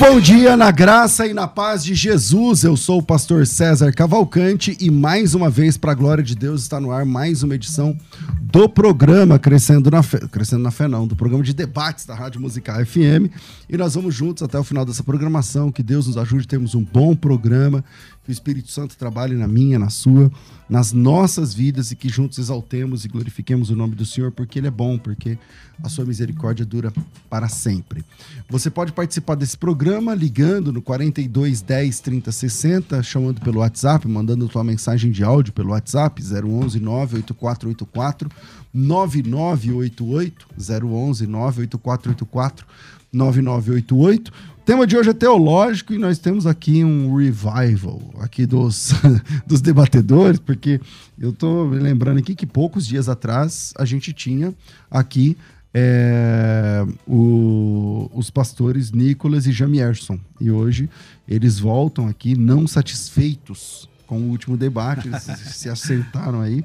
[0.00, 2.64] Bom dia na graça e na paz de Jesus.
[2.64, 6.62] Eu sou o pastor César Cavalcante e mais uma vez, para a glória de Deus,
[6.62, 7.94] está no ar mais uma edição
[8.40, 12.40] do programa Crescendo na Fé, Crescendo na Fé não, do programa de debates da Rádio
[12.40, 13.28] Musical FM.
[13.68, 15.70] E nós vamos juntos até o final dessa programação.
[15.70, 17.84] Que Deus nos ajude, temos um bom programa
[18.30, 20.30] que o Espírito Santo trabalhe na minha, na sua,
[20.68, 24.68] nas nossas vidas e que juntos exaltemos e glorifiquemos o nome do Senhor, porque Ele
[24.68, 25.36] é bom, porque
[25.82, 26.92] a sua misericórdia dura
[27.28, 28.04] para sempre.
[28.48, 34.50] Você pode participar desse programa ligando no 42 10 30 60, chamando pelo WhatsApp, mandando
[34.50, 38.30] sua mensagem de áudio pelo WhatsApp 011 98484
[38.72, 42.66] 9988 011 98484
[43.12, 44.32] 9988
[44.70, 48.92] tema de hoje é teológico e nós temos aqui um revival aqui dos,
[49.44, 50.80] dos debatedores, porque
[51.18, 54.54] eu estou me lembrando aqui que poucos dias atrás a gente tinha
[54.88, 55.36] aqui
[55.74, 60.20] é, o, os pastores Nicolas e Jamierson.
[60.40, 60.88] E hoje
[61.26, 66.64] eles voltam aqui não satisfeitos com o último debate, eles se acertaram aí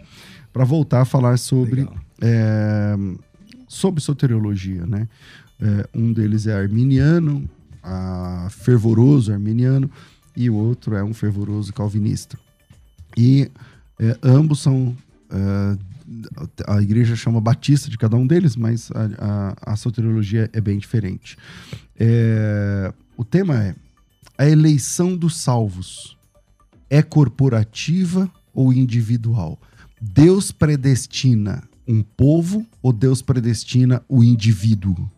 [0.56, 1.86] para voltar a falar sobre,
[2.22, 2.96] é,
[3.68, 5.06] sobre soteriologia, né?
[5.60, 7.44] É, um deles é arminiano,
[7.84, 9.92] a, fervoroso arminiano
[10.34, 12.40] e o outro é um fervoroso calvinista.
[13.18, 13.52] E
[14.00, 14.96] é, ambos são.
[15.30, 15.78] É,
[16.68, 20.78] a igreja chama batista de cada um deles, mas a, a, a soteriologia é bem
[20.78, 21.38] diferente.
[22.00, 23.76] É, o tema é:
[24.38, 26.18] a eleição dos salvos
[26.90, 29.60] é corporativa ou individual?
[30.14, 35.10] Deus predestina um povo ou Deus predestina o indivíduo?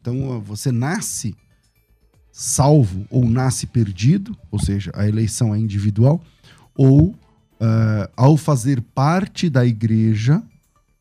[0.00, 1.34] Então você nasce
[2.30, 6.22] salvo ou nasce perdido, ou seja, a eleição é individual,
[6.76, 7.16] ou uh,
[8.16, 10.40] ao fazer parte da igreja,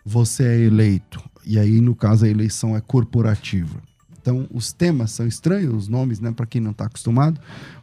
[0.03, 1.21] você é eleito.
[1.45, 3.79] E aí, no caso, a eleição é corporativa.
[4.19, 7.39] Então, os temas são estranhos, os nomes, né, para quem não está acostumado,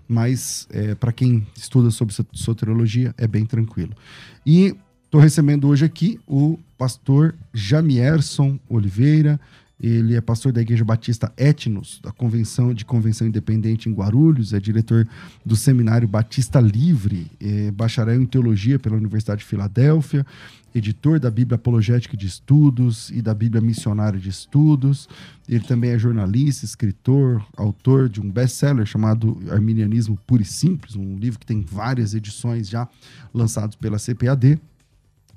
[0.08, 3.94] mas é, para quem estuda sobre soteriologia é bem tranquilo.
[4.44, 4.74] E
[5.12, 9.38] estou recebendo hoje aqui o pastor Jamierson Oliveira,
[9.78, 14.58] ele é pastor da Igreja Batista Etnos, da Convenção de Convenção Independente em Guarulhos, é
[14.58, 15.06] diretor
[15.44, 20.24] do Seminário Batista Livre, é bacharel em Teologia pela Universidade de Filadélfia,
[20.74, 25.10] editor da Bíblia Apologética de Estudos e da Bíblia Missionária de Estudos.
[25.46, 31.18] Ele também é jornalista, escritor, autor de um best-seller chamado Arminianismo Puro e Simples, um
[31.18, 32.88] livro que tem várias edições já
[33.34, 34.58] lançados pela CPAD.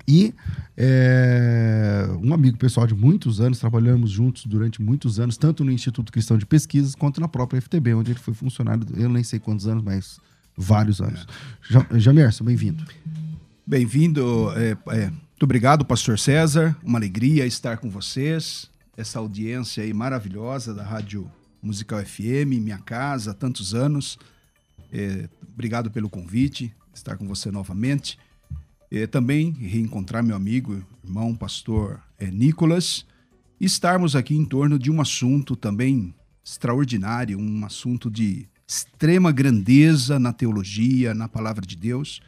[0.08, 0.32] E
[0.76, 6.12] é, um amigo pessoal de muitos anos, trabalhamos juntos durante muitos anos, tanto no Instituto
[6.12, 9.66] Cristão de Pesquisas quanto na própria FTB, onde ele foi funcionário, eu nem sei quantos
[9.66, 10.20] anos, mas
[10.56, 11.26] vários anos.
[11.90, 11.98] É.
[11.98, 12.84] Jamerson, bem-vindo.
[13.66, 14.52] Bem-vindo.
[14.56, 16.76] É, é, muito obrigado, pastor César.
[16.84, 18.70] Uma alegria estar com vocês.
[18.96, 21.30] Essa audiência aí maravilhosa da Rádio
[21.60, 24.18] Musical FM, minha casa, há tantos anos.
[24.92, 28.18] É, obrigado pelo convite, estar com você novamente.
[28.90, 33.04] É, também reencontrar meu amigo, irmão, pastor é, Nicolas,
[33.60, 40.18] e estarmos aqui em torno de um assunto também extraordinário, um assunto de extrema grandeza
[40.18, 42.20] na teologia, na palavra de Deus.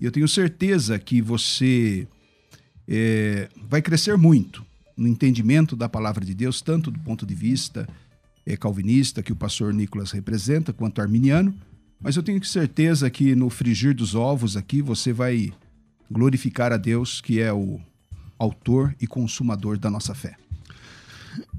[0.00, 2.06] E eu tenho certeza que você
[2.86, 4.64] é, vai crescer muito
[4.96, 7.88] no entendimento da palavra de Deus, tanto do ponto de vista
[8.44, 11.54] é, calvinista, que o pastor Nicolas representa, quanto arminiano.
[12.00, 15.52] Mas eu tenho certeza que no frigir dos ovos aqui você vai
[16.10, 17.80] glorificar a Deus, que é o
[18.38, 20.36] autor e consumador da nossa fé.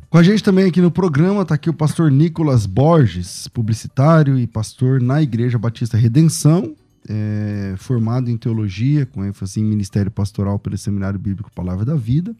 [0.09, 4.45] Com a gente também aqui no programa está aqui o pastor Nicolas Borges, publicitário e
[4.45, 6.75] pastor na Igreja Batista Redenção,
[7.07, 12.35] é, formado em teologia, com ênfase em ministério pastoral pelo Seminário Bíblico Palavra da Vida,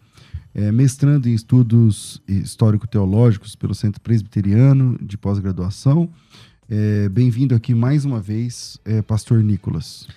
[0.54, 6.10] é, mestrando em estudos histórico-teológicos pelo Centro Presbiteriano de pós-graduação.
[6.70, 10.08] É, Bem-vindo aqui mais uma vez, é, Pastor Nicolas.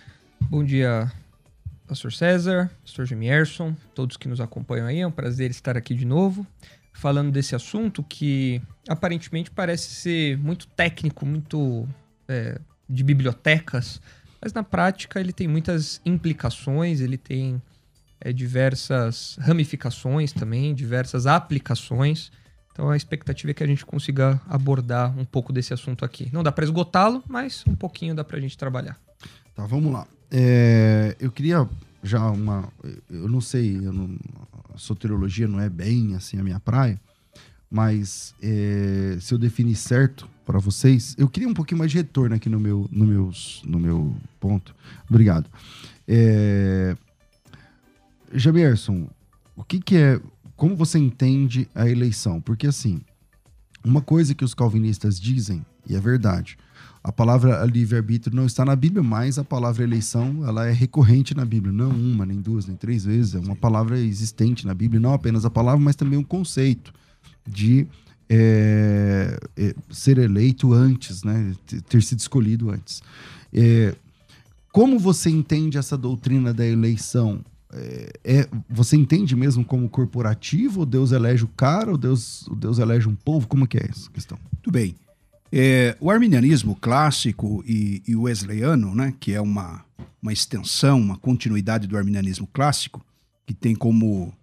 [0.51, 1.11] Bom dia,
[1.95, 4.99] Pastor César, Pastor Gemierson, todos que nos acompanham aí.
[4.99, 6.45] É um prazer estar aqui de novo,
[6.93, 11.89] falando desse assunto que aparentemente parece ser muito técnico, muito
[12.27, 12.59] é,
[12.91, 14.03] de bibliotecas,
[14.43, 17.63] mas na prática ele tem muitas implicações, ele tem
[18.21, 22.33] é, diversas ramificações também, diversas aplicações.
[22.73, 26.29] Então a expectativa é que a gente consiga abordar um pouco desse assunto aqui.
[26.33, 28.99] Não dá para esgotá-lo, mas um pouquinho dá para a gente trabalhar.
[29.55, 30.09] Tá, vamos lá.
[30.31, 31.69] É, eu queria
[32.03, 32.69] já uma.
[33.11, 34.17] Eu não sei, eu não,
[34.75, 37.01] a soteriologia não é bem assim a minha praia,
[37.71, 42.35] mas é, se eu definir certo para vocês, eu queria um pouquinho mais de retorno
[42.37, 44.75] aqui no meu, no meus, no meu ponto.
[45.09, 45.51] Obrigado.
[46.07, 46.97] É,
[48.33, 49.09] Jamerson,
[49.57, 50.21] o que, que é.
[50.57, 52.41] Como você entende a eleição?
[52.41, 53.01] Porque assim,
[53.85, 56.57] uma coisa que os calvinistas dizem, e é verdade,
[57.05, 61.45] a palavra livre-arbítrio não está na Bíblia, mas a palavra eleição ela é recorrente na
[61.45, 61.71] Bíblia.
[61.71, 63.35] Não uma, nem duas, nem três vezes.
[63.35, 66.95] É uma palavra existente na Bíblia, não apenas a palavra, mas também um conceito
[67.47, 67.87] de
[68.27, 71.53] é, é, ser eleito antes, né?
[71.91, 73.03] ter sido escolhido antes.
[73.53, 73.95] É,
[74.73, 77.45] como você entende essa doutrina da eleição?
[77.71, 80.81] É, é, você entende mesmo como corporativo?
[80.81, 81.91] Ou Deus elege o cara?
[81.91, 83.47] Ou Deus, Deus elege um povo?
[83.47, 84.39] Como que é essa questão?
[84.63, 84.95] Tudo bem.
[85.57, 89.85] É, o arminianismo clássico e, e, o wesleyano, né, que é uma,
[90.21, 93.07] uma extensão, uma continuidade do arminianismo clássico,
[93.47, 94.35] que tem como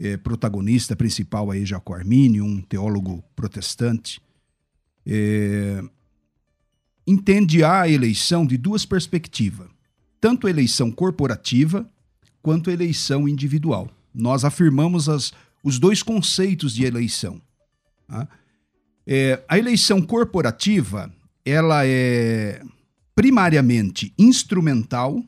[0.00, 4.20] é, protagonista principal aí Jaco Armínio, um teólogo protestante,
[5.06, 5.80] é,
[7.06, 9.68] entende a eleição de duas perspectivas,
[10.20, 11.88] tanto a eleição corporativa
[12.42, 13.88] quanto a eleição individual.
[14.12, 17.40] Nós afirmamos as, os dois conceitos de eleição.
[18.08, 18.28] Tá?
[19.06, 21.12] É, a eleição corporativa
[21.44, 22.62] ela é
[23.14, 25.22] primariamente instrumental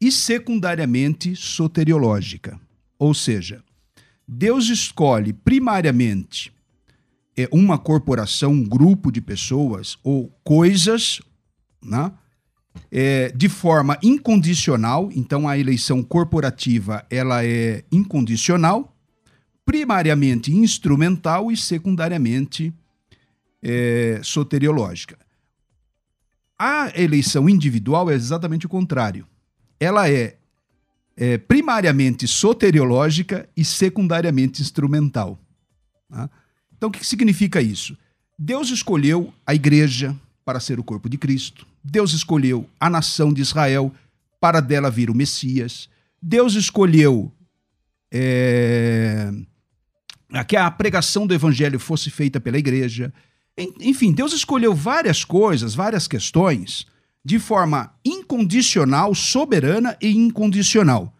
[0.00, 2.60] e secundariamente soteriológica.
[2.98, 3.62] Ou seja,
[4.26, 6.52] Deus escolhe primariamente
[7.36, 11.20] é, uma corporação, um grupo de pessoas ou coisas,
[11.82, 12.12] né?
[12.90, 18.93] é, de forma incondicional, então a eleição corporativa ela é incondicional,
[19.64, 22.72] primariamente instrumental e secundariamente
[23.62, 25.18] é, soteriológica.
[26.58, 29.26] A eleição individual é exatamente o contrário.
[29.80, 30.36] Ela é,
[31.16, 35.38] é primariamente soteriológica e secundariamente instrumental.
[36.08, 36.30] Tá?
[36.76, 37.96] Então, o que significa isso?
[38.38, 40.14] Deus escolheu a igreja
[40.44, 41.66] para ser o corpo de Cristo.
[41.82, 43.92] Deus escolheu a nação de Israel
[44.40, 45.88] para dela vir o Messias.
[46.20, 47.32] Deus escolheu
[48.12, 49.32] é,
[50.42, 53.12] que a pregação do evangelho fosse feita pela igreja.
[53.78, 56.86] Enfim, Deus escolheu várias coisas, várias questões,
[57.24, 61.14] de forma incondicional, soberana e incondicional.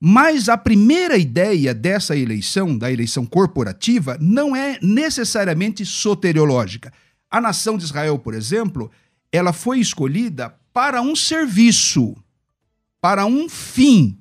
[0.00, 6.92] Mas a primeira ideia dessa eleição, da eleição corporativa, não é necessariamente soteriológica.
[7.30, 8.90] A nação de Israel, por exemplo,
[9.32, 12.14] ela foi escolhida para um serviço,
[13.00, 14.18] para um fim.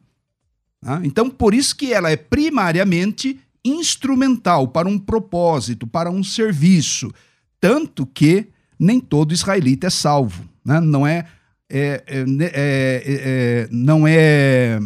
[0.79, 1.01] Tá?
[1.03, 7.11] Então, por isso que ela é primariamente instrumental, para um propósito, para um serviço.
[7.59, 8.47] Tanto que
[8.79, 10.47] nem todo israelita é salvo.
[10.63, 10.79] Né?
[10.79, 11.25] Não é,
[11.69, 14.79] é, é, é, é não é,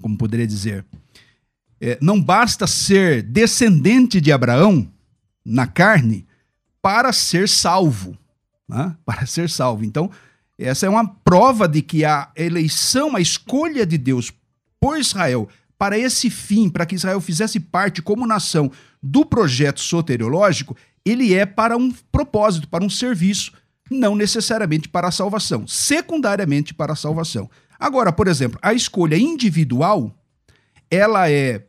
[0.00, 0.86] como poderia dizer,
[1.80, 4.88] é, não basta ser descendente de Abraão
[5.44, 6.26] na carne
[6.80, 8.16] para ser salvo
[8.70, 8.94] né?
[9.04, 9.84] para ser salvo.
[9.84, 10.10] Então,
[10.56, 14.32] essa é uma prova de que a eleição, a escolha de Deus
[14.78, 15.48] por Israel
[15.80, 18.70] para esse fim, para que Israel fizesse parte como nação
[19.02, 23.54] do projeto soteriológico, ele é para um propósito, para um serviço,
[23.90, 27.48] não necessariamente para a salvação, secundariamente para a salvação.
[27.78, 30.14] Agora, por exemplo, a escolha individual,
[30.90, 31.64] ela é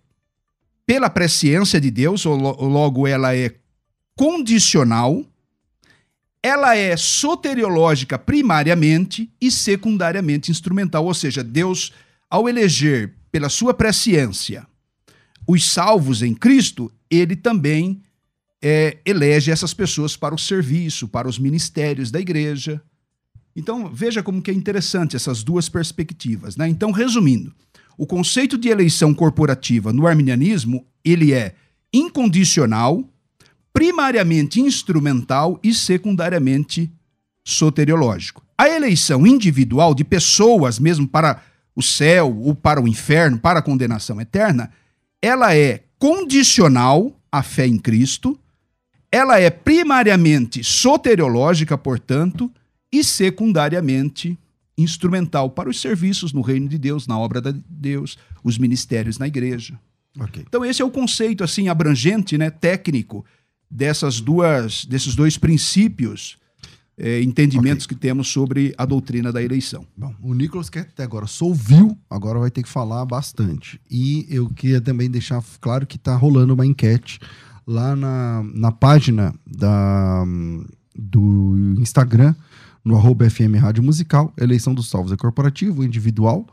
[0.85, 3.55] pela presciência de Deus, ou logo ela é
[4.13, 5.23] condicional,
[6.43, 11.93] ela é soteriológica primariamente e secundariamente instrumental, ou seja, Deus,
[12.29, 14.67] ao eleger pela sua presciência
[15.47, 18.01] os salvos em Cristo, ele também
[18.61, 22.81] é, elege essas pessoas para o serviço, para os ministérios da igreja.
[23.55, 26.55] Então, veja como que é interessante essas duas perspectivas.
[26.55, 26.69] Né?
[26.69, 27.53] Então, resumindo,
[27.97, 31.55] o conceito de eleição corporativa no arminianismo, ele é
[31.93, 33.03] incondicional,
[33.73, 36.89] primariamente instrumental e secundariamente
[37.43, 38.43] soteriológico.
[38.57, 41.43] A eleição individual de pessoas, mesmo para
[41.75, 44.71] o céu ou para o inferno, para a condenação eterna,
[45.21, 48.37] ela é condicional à fé em Cristo,
[49.11, 52.51] ela é primariamente soteriológica, portanto,
[52.91, 54.37] e secundariamente
[54.77, 59.27] instrumental para os serviços no reino de Deus, na obra de Deus, os ministérios na
[59.27, 59.79] igreja.
[60.19, 60.43] Ok.
[60.47, 63.23] Então esse é o conceito assim abrangente, né, técnico
[63.69, 66.37] dessas duas, desses dois princípios,
[67.03, 69.87] eh, entendimentos que temos sobre a doutrina da eleição.
[69.97, 73.81] Bom, o Nicolas que até agora só ouviu, agora vai ter que falar bastante.
[73.89, 77.19] E eu queria também deixar claro que está rolando uma enquete
[77.65, 80.23] lá na, na página da,
[80.95, 82.35] do Instagram,
[82.85, 86.45] no arroba FM Rádio Musical, eleição dos salvos é corporativo, individual.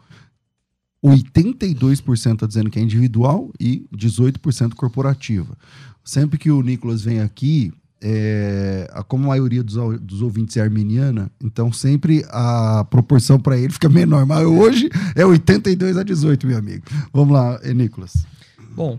[1.04, 5.56] 82% está dizendo que é individual e 18% corporativa.
[6.02, 11.30] Sempre que o Nicolas vem aqui, é, como a maioria dos, dos ouvintes é arminiana,
[11.42, 14.24] então sempre a proporção para ele fica menor.
[14.24, 16.84] Mas hoje é 82 a 18, meu amigo.
[17.12, 18.24] Vamos lá, eh, Nicolas.
[18.74, 18.98] Bom,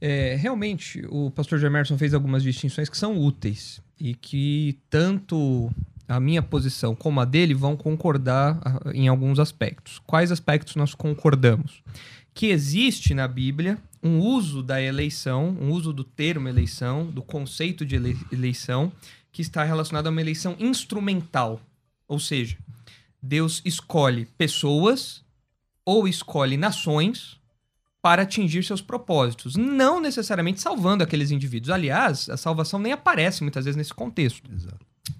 [0.00, 5.70] é, realmente o pastor Gemerson fez algumas distinções que são úteis e que tanto
[6.08, 10.00] a minha posição como a dele vão concordar ah, em alguns aspectos.
[10.06, 11.82] Quais aspectos nós concordamos?
[12.34, 17.84] Que existe na Bíblia um uso da eleição, um uso do termo eleição, do conceito
[17.84, 18.92] de ele- eleição,
[19.32, 21.60] que está relacionado a uma eleição instrumental.
[22.08, 22.56] Ou seja,
[23.22, 25.22] Deus escolhe pessoas
[25.84, 27.38] ou escolhe nações
[28.02, 31.70] para atingir seus propósitos, não necessariamente salvando aqueles indivíduos.
[31.70, 34.50] Aliás, a salvação nem aparece muitas vezes nesse contexto.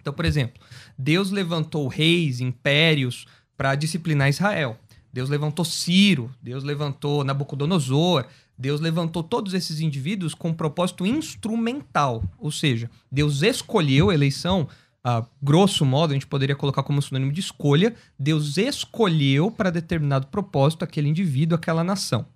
[0.01, 0.63] Então, por exemplo,
[0.99, 4.79] Deus levantou reis, impérios para disciplinar Israel.
[5.13, 8.25] Deus levantou Ciro, Deus levantou Nabucodonosor,
[8.61, 12.23] Deus levantou todos esses indivíduos com um propósito instrumental.
[12.39, 14.69] Ou seja, Deus escolheu a eleição,
[15.03, 20.27] a grosso modo, a gente poderia colocar como sinônimo de escolha, Deus escolheu para determinado
[20.27, 22.27] propósito aquele indivíduo, aquela nação.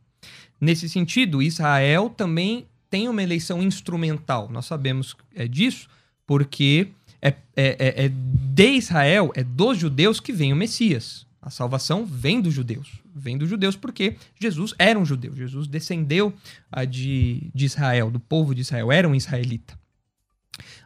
[0.59, 4.49] Nesse sentido, Israel também tem uma eleição instrumental.
[4.51, 5.89] Nós sabemos é, disso
[6.27, 6.89] porque
[7.21, 11.27] é, é- é- é de Israel, é dos judeus que vem o Messias.
[11.45, 13.03] A salvação vem dos judeus.
[13.15, 15.37] Vem dos judeus porque Jesus era um judeu.
[15.37, 16.33] Jesus descendeu
[16.73, 19.79] ah, de, de Israel, do povo de Israel, era um israelita.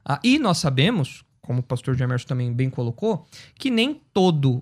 [0.04, 3.24] Ah, e nós sabemos, como o pastor Gemerson também bem colocou,
[3.54, 4.60] que nem todo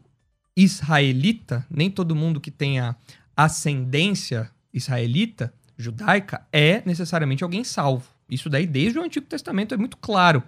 [0.54, 2.94] israelita, nem todo mundo que tenha
[3.34, 8.06] ascendência israelita, judaica, é necessariamente alguém salvo.
[8.28, 10.42] Isso daí, desde o Antigo Testamento, é muito claro.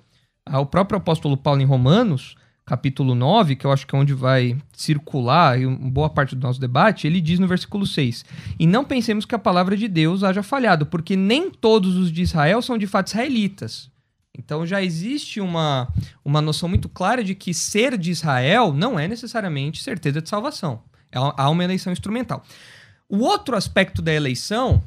[0.44, 2.36] Ah, O próprio apóstolo Paulo em Romanos,
[2.68, 5.58] capítulo 9, que eu acho que é onde vai circular
[5.90, 8.26] boa parte do nosso debate, ele diz no versículo 6:
[8.58, 12.20] E não pensemos que a palavra de Deus haja falhado, porque nem todos os de
[12.20, 13.90] Israel são de fato israelitas.
[14.38, 15.88] Então já existe uma,
[16.22, 20.82] uma noção muito clara de que ser de Israel não é necessariamente certeza de salvação.
[21.10, 22.44] É- Há uma eleição instrumental.
[23.08, 24.82] O outro aspecto da eleição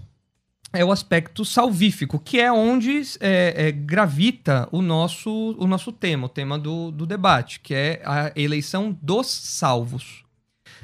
[0.74, 6.28] é o aspecto salvífico, que é onde é, é, gravita o nosso, o nosso tema,
[6.28, 10.24] o tema do, do debate, que é a eleição dos salvos.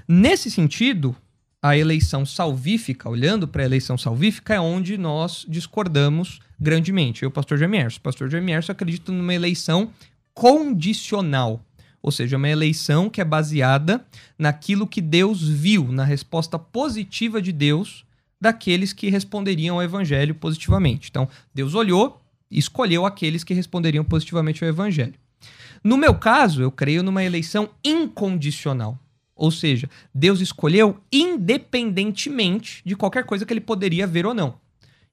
[0.07, 1.15] Nesse sentido,
[1.61, 7.23] a eleição salvífica, olhando para a eleição salvífica, é onde nós discordamos grandemente.
[7.23, 7.99] Eu, pastor Gemierso.
[7.99, 9.91] O pastor Gemierso acredita numa eleição
[10.33, 11.61] condicional.
[12.01, 14.05] Ou seja, uma eleição que é baseada
[14.37, 18.06] naquilo que Deus viu, na resposta positiva de Deus
[18.39, 21.09] daqueles que responderiam ao evangelho positivamente.
[21.09, 25.15] Então, Deus olhou e escolheu aqueles que responderiam positivamente ao evangelho.
[25.83, 28.99] No meu caso, eu creio numa eleição incondicional.
[29.35, 34.55] Ou seja, Deus escolheu independentemente de qualquer coisa que ele poderia ver ou não.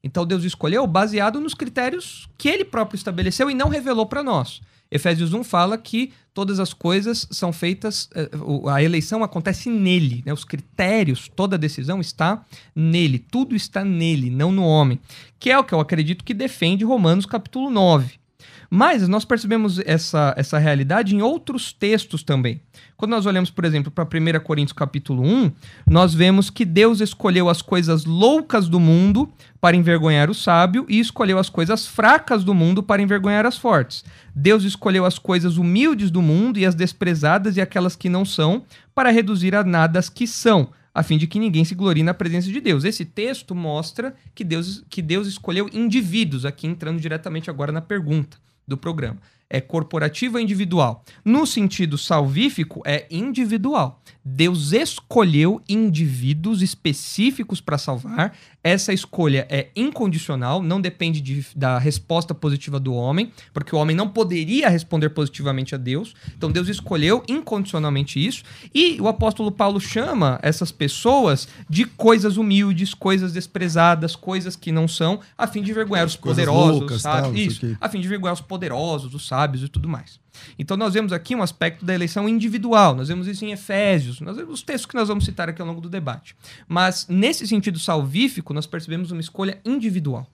[0.02, 4.60] Então Deus escolheu baseado nos critérios que ele próprio estabeleceu e não revelou para nós.
[4.90, 8.28] Efésios 1 fala que todas as coisas são feitas, eh,
[8.70, 10.32] a eleição acontece nele, né?
[10.32, 15.00] os critérios, toda decisão está nele, tudo está nele, não no homem.
[15.38, 18.24] Que é o que eu acredito que defende Romanos capítulo 9.
[18.70, 22.60] Mas nós percebemos essa, essa realidade em outros textos também.
[22.96, 25.52] Quando nós olhamos, por exemplo, para 1 Coríntios capítulo 1,
[25.88, 29.30] nós vemos que Deus escolheu as coisas loucas do mundo
[29.64, 34.04] para envergonhar o sábio e escolheu as coisas fracas do mundo para envergonhar as fortes.
[34.36, 38.62] Deus escolheu as coisas humildes do mundo e as desprezadas e aquelas que não são
[38.94, 42.12] para reduzir a nada as que são, a fim de que ninguém se glorie na
[42.12, 42.84] presença de Deus.
[42.84, 48.36] Esse texto mostra que Deus, que Deus escolheu indivíduos, aqui entrando diretamente agora na pergunta
[48.68, 49.16] do programa.
[49.54, 51.04] É corporativo ou individual?
[51.24, 54.02] No sentido salvífico, é individual.
[54.24, 58.34] Deus escolheu indivíduos específicos para salvar.
[58.62, 63.94] Essa escolha é incondicional, não depende de, da resposta positiva do homem, porque o homem
[63.94, 66.14] não poderia responder positivamente a Deus.
[66.34, 68.42] Então Deus escolheu incondicionalmente isso.
[68.74, 74.88] E o apóstolo Paulo chama essas pessoas de coisas humildes, coisas desprezadas, coisas que não
[74.88, 77.22] são, a fim de envergonhar os Coisas poderosos, loucas, sabe?
[77.22, 77.76] tal, isso, quê.
[77.78, 80.20] a fim de envergonhar os poderosos, os sábios e tudo mais.
[80.58, 84.36] Então nós vemos aqui um aspecto da eleição individual, nós vemos isso em Efésios, nós
[84.36, 86.36] vemos os textos que nós vamos citar aqui ao longo do debate.
[86.66, 90.26] Mas nesse sentido salvífico, nós percebemos uma escolha individual.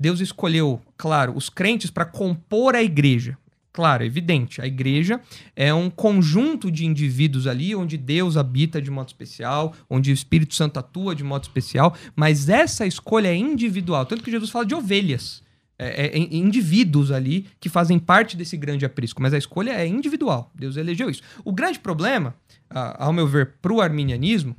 [0.00, 3.38] Deus escolheu, claro, os crentes para compor a igreja.
[3.72, 5.20] Claro, é evidente, a igreja
[5.56, 10.54] é um conjunto de indivíduos ali onde Deus habita de modo especial, onde o Espírito
[10.54, 14.06] Santo atua de modo especial, mas essa escolha é individual.
[14.06, 15.42] Tanto que Jesus fala de ovelhas.
[15.76, 20.52] É, é, indivíduos ali que fazem parte desse grande aprisco, mas a escolha é individual.
[20.54, 21.22] Deus elegeu isso.
[21.44, 22.34] O grande problema,
[22.70, 24.56] ao meu ver, para o arminianismo,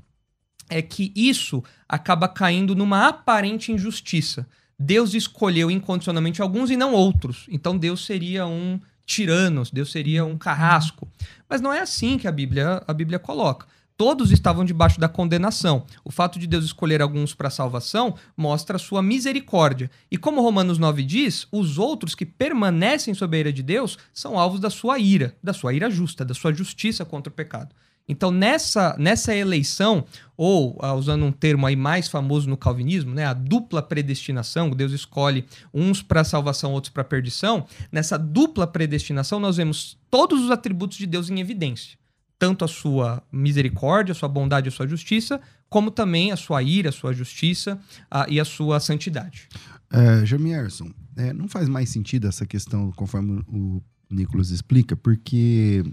[0.70, 4.48] é que isso acaba caindo numa aparente injustiça.
[4.78, 7.46] Deus escolheu incondicionalmente alguns e não outros.
[7.50, 11.08] Então Deus seria um tirano, Deus seria um carrasco.
[11.48, 13.68] Mas não é assim que a Bíblia, a Bíblia coloca.
[13.98, 15.86] Todos estavam debaixo da condenação.
[16.04, 19.90] O fato de Deus escolher alguns para salvação mostra a sua misericórdia.
[20.12, 24.38] E como Romanos 9 diz, os outros que permanecem sob a ira de Deus são
[24.38, 27.74] alvos da sua ira, da sua ira justa, da sua justiça contra o pecado.
[28.08, 30.04] Então, nessa, nessa eleição,
[30.36, 34.92] ou ah, usando um termo aí mais famoso no calvinismo, né, a dupla predestinação, Deus
[34.92, 37.66] escolhe uns para salvação, outros para perdição.
[37.90, 41.98] Nessa dupla predestinação, nós vemos todos os atributos de Deus em evidência
[42.38, 45.40] tanto a sua misericórdia, a sua bondade, a sua justiça,
[45.70, 49.48] como também a sua ira, a sua justiça a, e a sua santidade.
[49.92, 55.84] É, Jamierson, é, não faz mais sentido essa questão, conforme o Nicolas explica, porque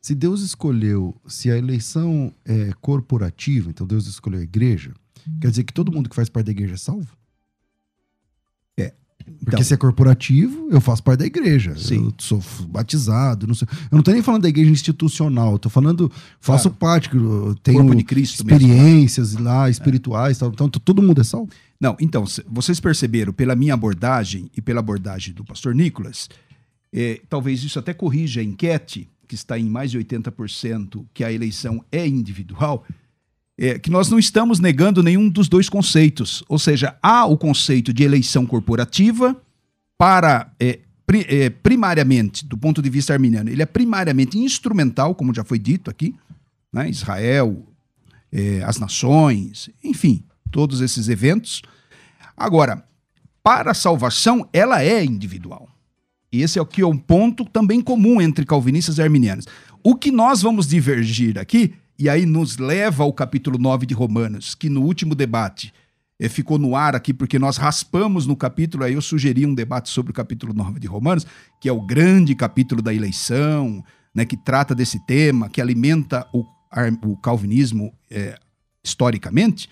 [0.00, 4.94] se Deus escolheu, se a eleição é corporativa, então Deus escolheu a igreja,
[5.40, 7.19] quer dizer que todo mundo que faz parte da igreja é salvo?
[9.36, 9.44] É.
[9.44, 11.74] Porque Então- se é corporativo, eu faço parte da igreja.
[11.76, 12.06] Sim.
[12.06, 13.66] Eu sou batizado, não sei.
[13.90, 16.10] Eu não tô nem falando da igreja institucional, eu tô falando,
[16.40, 18.60] faço parte, eu tenho Cristo mesmo.
[18.60, 20.50] experiências lá, espirituais, tal.
[20.50, 21.48] então todo mundo é salvo?
[21.80, 26.28] Não, então, vocês perceberam pela minha abordagem e pela abordagem do pastor Nicolas,
[26.92, 31.32] é, talvez isso até corrija a enquete, que está em mais de 80%, que a
[31.32, 32.84] eleição é individual,
[33.60, 36.42] é, que nós não estamos negando nenhum dos dois conceitos.
[36.48, 39.36] Ou seja, há o conceito de eleição corporativa
[39.98, 40.78] para, é,
[41.28, 45.90] é, primariamente, do ponto de vista arminiano, ele é primariamente instrumental, como já foi dito
[45.90, 46.14] aqui,
[46.72, 46.88] né?
[46.88, 47.62] Israel,
[48.32, 51.60] é, as nações, enfim, todos esses eventos.
[52.34, 52.82] Agora,
[53.42, 55.68] para a salvação, ela é individual.
[56.32, 59.46] E esse é o que é um ponto também comum entre calvinistas e arminianos.
[59.82, 64.54] O que nós vamos divergir aqui, e aí nos leva ao capítulo 9 de Romanos,
[64.54, 65.70] que no último debate
[66.18, 69.90] eh, ficou no ar aqui porque nós raspamos no capítulo, aí eu sugeri um debate
[69.90, 71.26] sobre o capítulo 9 de Romanos,
[71.60, 73.84] que é o grande capítulo da eleição,
[74.14, 76.42] né, que trata desse tema, que alimenta o,
[77.04, 78.34] o calvinismo eh,
[78.82, 79.68] historicamente.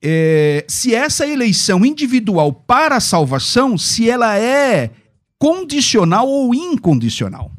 [0.00, 4.92] É, se essa eleição individual para a salvação, se ela é
[5.40, 7.50] condicional ou incondicional.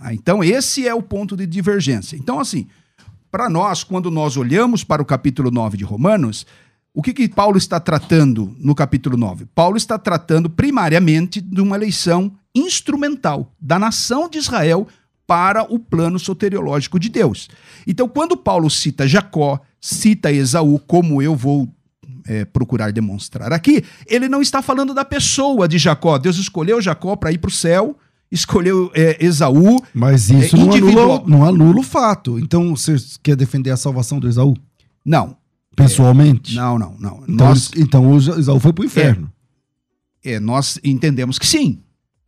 [0.00, 2.16] Ah, então, esse é o ponto de divergência.
[2.16, 2.66] Então, assim,
[3.30, 6.46] para nós, quando nós olhamos para o capítulo 9 de Romanos,
[6.94, 9.46] o que, que Paulo está tratando no capítulo 9?
[9.54, 14.86] Paulo está tratando primariamente de uma eleição instrumental da nação de Israel
[15.26, 17.48] para o plano soteriológico de Deus.
[17.86, 21.68] Então, quando Paulo cita Jacó, cita Esaú, como eu vou
[22.26, 26.18] é, procurar demonstrar aqui, ele não está falando da pessoa de Jacó.
[26.18, 27.96] Deus escolheu Jacó para ir para o céu,
[28.30, 29.78] escolheu é, Esaú.
[29.94, 32.38] Mas isso É não, anula, não anula o fato.
[32.38, 34.56] Então você quer defender a salvação do Esaú?
[35.04, 35.36] Não,
[35.76, 36.54] Pessoalmente?
[36.54, 37.22] não, não, não.
[37.28, 39.30] Então, Nós, então o Esaú foi pro inferno.
[40.24, 41.78] é, nós entendemos que sim.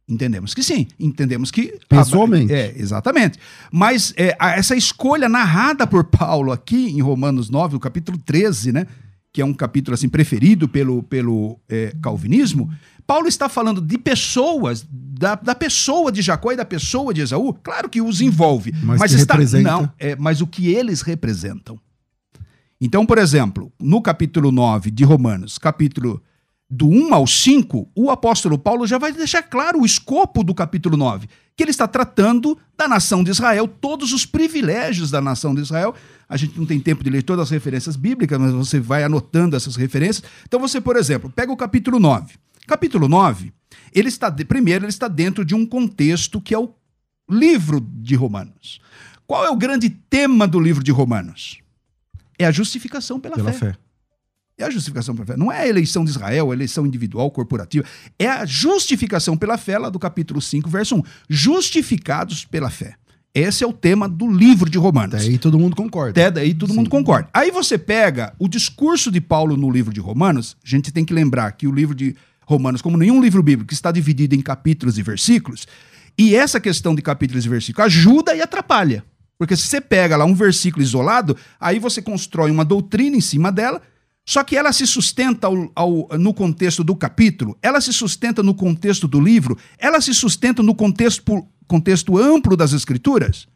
[0.08, 0.88] Entendemos que sim.
[0.98, 1.78] Entendemos que.
[1.88, 2.52] Pessoalmente.
[2.52, 3.38] É, exatamente.
[3.70, 8.86] Mas é, essa escolha narrada por Paulo aqui em Romanos 9, o capítulo 13, né?
[9.32, 12.70] Que é um capítulo assim preferido pelo, pelo é, calvinismo.
[13.06, 17.52] Paulo está falando de pessoas, da, da pessoa de Jacó e da pessoa de Esaú.
[17.54, 18.72] Claro que os envolve.
[18.82, 19.34] Mas que está.
[19.34, 21.78] representa- Não, é, mas o que eles representam.
[22.80, 26.22] Então, por exemplo, no capítulo 9 de Romanos, capítulo
[26.68, 30.96] do 1 ao 5, o apóstolo Paulo já vai deixar claro o escopo do capítulo
[30.96, 35.60] 9, que ele está tratando da nação de Israel, todos os privilégios da nação de
[35.60, 35.94] Israel.
[36.30, 39.56] A gente não tem tempo de ler todas as referências bíblicas, mas você vai anotando
[39.56, 40.22] essas referências.
[40.46, 42.34] Então você, por exemplo, pega o capítulo 9.
[42.68, 43.52] Capítulo 9,
[43.92, 46.72] ele está de, primeiro ele está dentro de um contexto que é o
[47.28, 48.80] livro de Romanos.
[49.26, 51.58] Qual é o grande tema do livro de Romanos?
[52.38, 53.72] É a justificação pela, Pela fé.
[53.72, 53.78] fé.
[54.56, 55.36] É a justificação pela fé.
[55.36, 57.84] Não é a eleição de Israel, a eleição individual, corporativa.
[58.16, 61.02] É a justificação pela fé, lá do capítulo 5, verso 1.
[61.28, 62.94] Justificados pela fé.
[63.34, 65.14] Esse é o tema do livro de Romanos.
[65.14, 66.10] Até aí todo mundo concorda.
[66.10, 66.76] Até daí todo Sim.
[66.78, 67.28] mundo concorda.
[67.32, 71.14] Aí você pega o discurso de Paulo no livro de Romanos, a gente tem que
[71.14, 75.02] lembrar que o livro de Romanos, como nenhum livro bíblico, está dividido em capítulos e
[75.02, 75.66] versículos,
[76.18, 79.04] e essa questão de capítulos e versículos ajuda e atrapalha.
[79.38, 83.52] Porque se você pega lá um versículo isolado, aí você constrói uma doutrina em cima
[83.52, 83.80] dela,
[84.26, 88.54] só que ela se sustenta ao- ao- no contexto do capítulo, ela se sustenta no
[88.54, 91.22] contexto do livro, ela se sustenta no contexto,
[91.70, 93.46] contexto amplo das escrituras.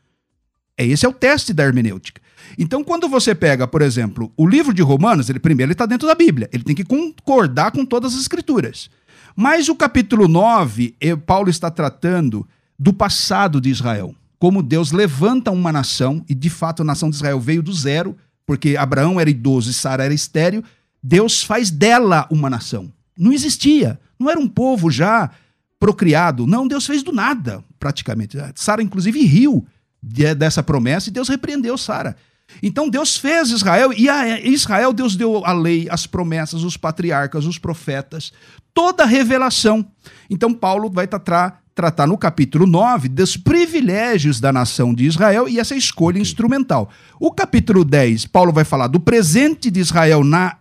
[0.79, 2.23] É esse é o teste da hermenêutica.
[2.57, 6.15] Então, quando você pega, por exemplo, o livro de Romanos, ele primeiro está dentro da
[6.15, 8.89] Bíblia, ele tem que concordar com todas as escrituras.
[9.35, 12.47] Mas o capítulo 9, eh, Paulo está tratando
[12.79, 17.17] do passado de Israel, como Deus levanta uma nação, e de fato a nação de
[17.17, 20.63] Israel veio do zero, porque Abraão era idoso e Sara era estéreo,
[21.03, 22.93] Deus faz dela uma nação.
[23.19, 25.31] Não existia, não era um povo já
[25.79, 28.37] procriado, não, Deus fez do nada, praticamente.
[28.55, 29.67] Sara inclusive riu
[30.03, 32.17] de- dessa promessa e Deus repreendeu Sara.
[32.63, 37.47] Então Deus fez Israel e a Israel Deus deu a lei, as promessas, os patriarcas,
[37.47, 38.33] os profetas,
[38.73, 39.85] toda a revelação.
[40.29, 45.59] Então Paulo vai tra- tratar no capítulo 9 dos privilégios da nação de Israel e
[45.59, 46.89] essa escolha instrumental.
[47.19, 50.57] O capítulo 10, Paulo vai falar do presente de Israel na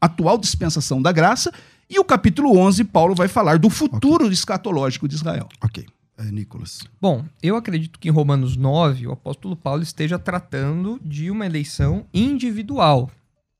[0.00, 1.50] atual dispensação da graça
[1.88, 5.48] e o capítulo 11, Paulo vai falar do futuro escatológico de Israel.
[5.62, 5.86] Ok.
[6.16, 6.82] É, Nicolas.
[7.00, 12.06] Bom, eu acredito que em Romanos 9, o apóstolo Paulo esteja tratando de uma eleição
[12.14, 13.10] individual.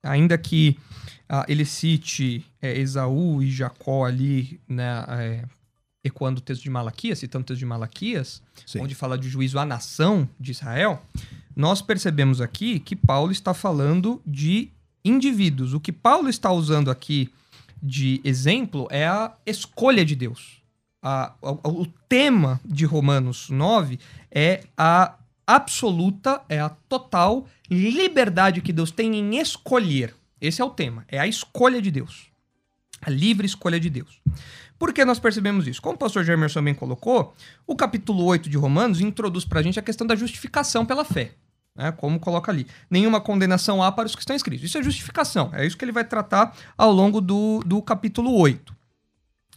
[0.02, 0.78] Ainda que
[1.28, 5.44] ah, ele cite é, Esaú e Jacó ali, né, é,
[6.04, 8.82] ecoando o texto de Malaquias, citando o texto de Malaquias, Sim.
[8.82, 11.02] onde fala de juízo à nação de Israel,
[11.56, 14.70] nós percebemos aqui que Paulo está falando de
[15.04, 15.74] indivíduos.
[15.74, 17.32] O que Paulo está usando aqui
[17.82, 20.62] de exemplo é a escolha de Deus.
[21.02, 23.98] A- o, o tema de Romanos 9
[24.30, 30.14] é a absoluta, é a total liberdade que Deus tem em escolher.
[30.40, 32.28] Esse é o tema, é a escolha de Deus.
[33.02, 34.20] A livre escolha de Deus.
[34.78, 35.80] Por que nós percebemos isso?
[35.82, 37.34] Como o pastor Germerson bem colocou,
[37.66, 41.32] o capítulo 8 de Romanos introduz para a gente a questão da justificação pela fé.
[41.76, 41.92] Né?
[41.92, 42.66] Como coloca ali.
[42.88, 44.64] Nenhuma condenação há para os que estão escritos.
[44.64, 45.50] Isso é justificação.
[45.52, 48.74] É isso que ele vai tratar ao longo do, do capítulo 8.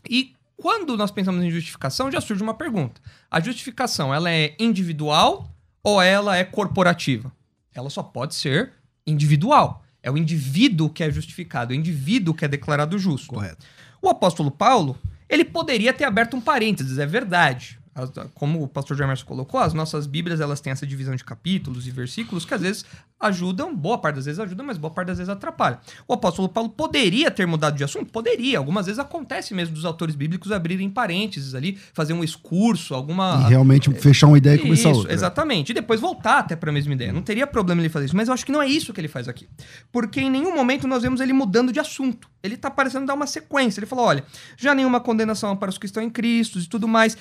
[0.10, 3.00] E quando nós pensamos em justificação, já surge uma pergunta.
[3.30, 5.48] A justificação, ela é individual
[5.84, 7.32] ou ela é corporativa?
[7.74, 8.74] Ela só pode ser
[9.06, 9.84] individual.
[10.02, 13.28] É o indivíduo que é justificado, é o indivíduo que é declarado justo.
[13.28, 13.66] Correto.
[14.02, 14.98] O apóstolo Paulo,
[15.30, 17.77] ele poderia ter aberto um parênteses, é verdade.
[17.98, 21.88] As- Como o pastor Jamerson colocou, as nossas bíblias elas têm essa divisão de capítulos
[21.88, 22.86] e versículos que às vezes
[23.20, 25.80] ajudam, boa parte das vezes ajudam, mas boa parte das vezes atrapalham.
[26.08, 28.12] O apóstolo Paulo poderia ter mudado de assunto?
[28.12, 28.60] Poderia.
[28.60, 33.42] Algumas vezes acontece mesmo dos autores bíblicos abrirem parênteses ali, fazer um excurso, alguma...
[33.46, 35.14] E realmente fechar uma ideia e começar Isso, outra.
[35.14, 35.72] exatamente.
[35.72, 37.12] E depois voltar até para a mesma ideia.
[37.12, 39.08] Não teria problema ele fazer isso, mas eu acho que não é isso que ele
[39.08, 39.50] faz aqui.
[39.92, 42.30] Porque em nenhum momento nós vemos ele mudando de assunto.
[42.44, 43.80] Ele tá parecendo dar uma sequência.
[43.80, 44.24] Ele falou: olha,
[44.56, 47.18] já nenhuma condenação para os que estão em Cristo e tudo mais.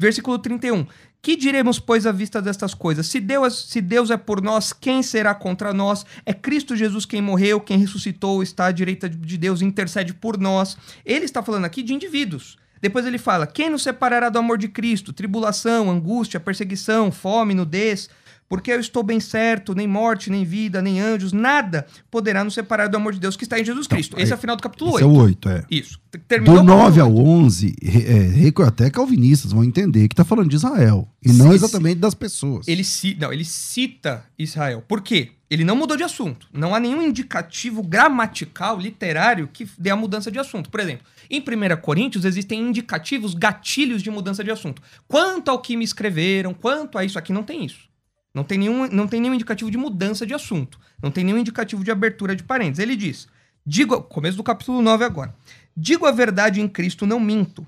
[0.00, 0.86] Versículo 31.
[1.20, 3.06] Que diremos, pois, à vista destas coisas?
[3.06, 6.06] Se Deus, se Deus é por nós, quem será contra nós?
[6.24, 10.78] É Cristo Jesus quem morreu, quem ressuscitou, está à direita de Deus intercede por nós.
[11.04, 12.56] Ele está falando aqui de indivíduos.
[12.80, 15.12] Depois ele fala: Quem nos separará do amor de Cristo?
[15.12, 18.08] Tribulação, angústia, perseguição, fome, nudez.
[18.50, 22.88] Porque eu estou bem certo, nem morte, nem vida, nem anjos, nada poderá nos separar
[22.88, 24.18] do amor de Deus que está em Jesus Cristo.
[24.18, 25.14] Esse é o final do capítulo Esse 8.
[25.14, 25.64] é o 8, é.
[25.70, 26.00] Isso.
[26.26, 27.44] Terminou Do o 9 capítulo ao 8.
[27.44, 31.08] 11, é, é, até calvinistas vão entender que tá falando de Israel.
[31.24, 32.66] E não Sim, exatamente das pessoas.
[32.66, 32.82] Ele,
[33.20, 34.82] não, ele cita Israel.
[34.88, 35.30] Por quê?
[35.48, 36.48] Ele não mudou de assunto.
[36.52, 40.70] Não há nenhum indicativo gramatical, literário, que dê a mudança de assunto.
[40.70, 44.82] Por exemplo, em 1 Coríntios existem indicativos, gatilhos de mudança de assunto.
[45.06, 47.89] Quanto ao que me escreveram, quanto a isso aqui, não tem isso.
[48.34, 50.78] Não tem nenhum, não tem nenhum indicativo de mudança de assunto.
[51.02, 52.78] Não tem nenhum indicativo de abertura de parênteses.
[52.78, 53.28] Ele diz,
[53.66, 55.34] digo, começo do capítulo 9 agora.
[55.76, 57.66] Digo a verdade em Cristo, não minto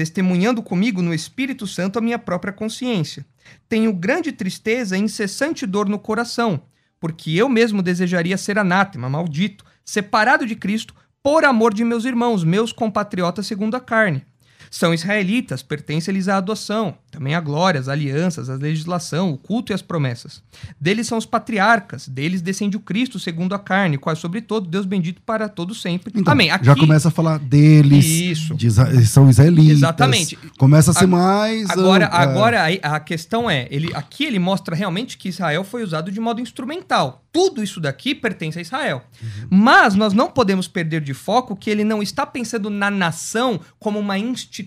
[0.00, 3.22] testemunhando comigo no Espírito Santo a minha própria consciência.
[3.68, 6.62] Tenho grande tristeza e incessante dor no coração,
[6.98, 12.44] porque eu mesmo desejaria ser anátema, maldito, separado de Cristo, por amor de meus irmãos,
[12.44, 14.24] meus compatriotas segundo a carne.
[14.70, 19.74] São israelitas, pertence-lhes a adoção, também a glória, as alianças, a legislação, o culto e
[19.74, 20.40] as promessas.
[20.80, 24.68] Deles são os patriarcas, deles descende o Cristo segundo a carne, qual é sobre todo
[24.68, 26.12] Deus bendito para todo sempre.
[26.14, 26.52] Então, Amém.
[26.52, 28.04] Aqui, Já começa a falar deles.
[28.04, 28.54] Isso.
[28.54, 29.78] de Isra- são israelitas.
[29.78, 30.36] Exatamente.
[30.56, 31.68] Começa a ser A- mais.
[31.68, 35.82] Agora, ah, agora aí, a questão é, ele, aqui ele mostra realmente que Israel foi
[35.82, 37.24] usado de modo instrumental.
[37.32, 39.02] Tudo isso daqui pertence a Israel.
[39.48, 43.98] Mas nós não podemos perder de foco que ele não está pensando na nação como
[43.98, 44.59] uma instituição.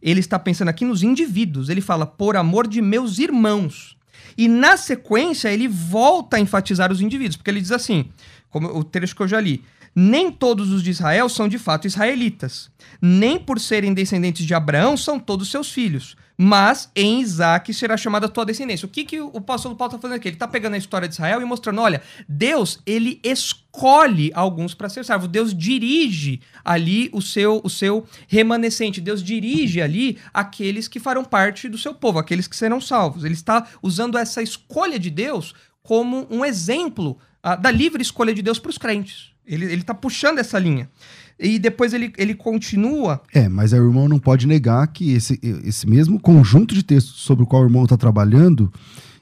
[0.00, 1.68] Ele está pensando aqui nos indivíduos.
[1.68, 3.96] Ele fala, por amor de meus irmãos.
[4.36, 8.06] E na sequência, ele volta a enfatizar os indivíduos, porque ele diz assim,
[8.50, 9.62] como o trecho que eu já li.
[9.94, 12.70] Nem todos os de Israel são de fato israelitas.
[13.00, 16.16] Nem por serem descendentes de Abraão são todos seus filhos.
[16.44, 18.84] Mas em Isaac será chamada tua descendência.
[18.84, 20.26] O que, que o apóstolo Paulo está fazendo aqui?
[20.26, 24.88] Ele está pegando a história de Israel e mostrando: olha, Deus, ele escolhe alguns para
[24.88, 25.28] ser salvo.
[25.28, 29.00] Deus dirige ali o seu, o seu remanescente.
[29.00, 33.22] Deus dirige ali aqueles que farão parte do seu povo, aqueles que serão salvos.
[33.22, 38.42] Ele está usando essa escolha de Deus como um exemplo ah, da livre escolha de
[38.42, 39.30] Deus para os crentes.
[39.46, 40.90] Ele, ele tá puxando essa linha.
[41.38, 43.20] E depois ele, ele continua.
[43.34, 47.20] É, mas aí o irmão não pode negar que esse, esse mesmo conjunto de textos
[47.22, 48.72] sobre o qual o irmão está trabalhando,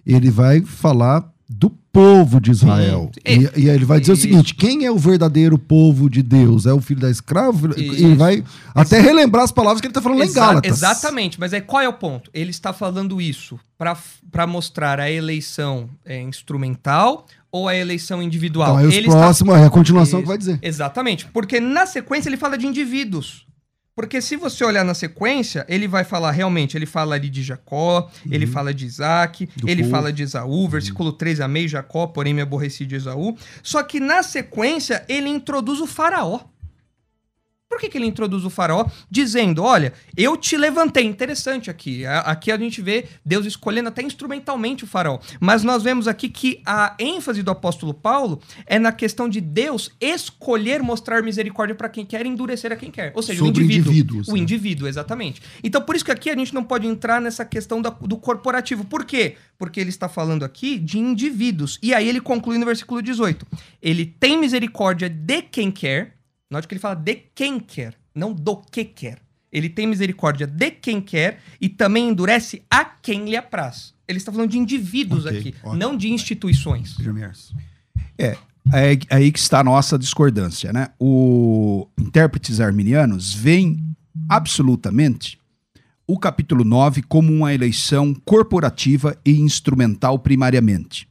[0.07, 3.11] ele vai falar do povo de Israel.
[3.27, 3.49] Sim.
[3.57, 6.65] E, e aí ele vai dizer o seguinte: quem é o verdadeiro povo de Deus?
[6.65, 7.75] É o filho da escrava?
[7.77, 8.45] E vai
[8.75, 10.71] até relembrar as palavras que ele está falando lá em Exa- Gálatas.
[10.71, 12.31] Exatamente, mas aí qual é o ponto?
[12.33, 18.69] Ele está falando isso para mostrar a eleição é, instrumental ou a eleição individual?
[18.69, 20.59] Então aí os ele está- próximos, é a continuação que vai dizer.
[20.63, 23.47] Exatamente, porque na sequência ele fala de indivíduos.
[23.95, 28.09] Porque se você olhar na sequência, ele vai falar realmente, ele fala ali de Jacó,
[28.31, 29.95] ele fala de Isaac, Do ele povo.
[29.95, 33.37] fala de Esaú, versículo 3, amei Jacó, porém me aborreci de Esaú.
[33.63, 36.41] Só que na sequência ele introduz o faraó.
[37.71, 38.85] Por que, que ele introduz o faraó?
[39.09, 41.05] Dizendo, olha, eu te levantei.
[41.05, 42.05] Interessante aqui.
[42.05, 45.21] A- Aqui a gente vê Deus escolhendo até instrumentalmente o faraó.
[45.39, 49.89] Mas nós vemos aqui que a ênfase do apóstolo Paulo é na questão de Deus
[50.01, 53.13] escolher mostrar misericórdia para quem quer e endurecer a quem quer.
[53.15, 54.23] Ou seja, Sobre o indivíduo.
[54.27, 54.39] o né?
[54.41, 55.41] indivíduo, exatamente.
[55.63, 58.85] Então, por isso que aqui a gente não pode entrar nessa questão da- do corporativo.
[58.85, 59.37] Por quê?
[59.57, 61.79] Porque ele está falando aqui de indivíduos.
[61.81, 63.47] E aí ele conclui no versículo 18.
[63.81, 66.17] Ele tem misericórdia de quem quer.
[66.51, 69.19] Note que ele fala de quem quer, não do que quer.
[69.53, 73.95] Ele tem misericórdia de quem quer e também endurece a quem lhe apraz.
[74.07, 75.77] Ele está falando de indivíduos Ok, aqui, ótimo.
[75.77, 76.97] não de instituições.
[78.19, 78.37] É,
[78.73, 80.89] é aí que está a nossa discordância, né?
[80.99, 83.79] O intérpretes arminianos veem
[84.29, 85.39] absolutamente
[86.07, 91.09] o capítulo 9 como uma eleição corporativa e instrumental primariamente.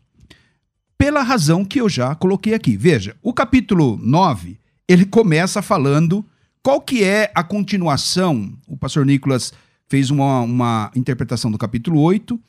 [0.97, 2.75] Pela razão que eu já coloquei aqui.
[2.75, 6.25] Veja, o capítulo 9, ele começa falando
[6.63, 8.51] qual que é a continuação.
[8.67, 9.53] O pastor Nicolas
[9.87, 12.39] fez uma, uma interpretação do capítulo 8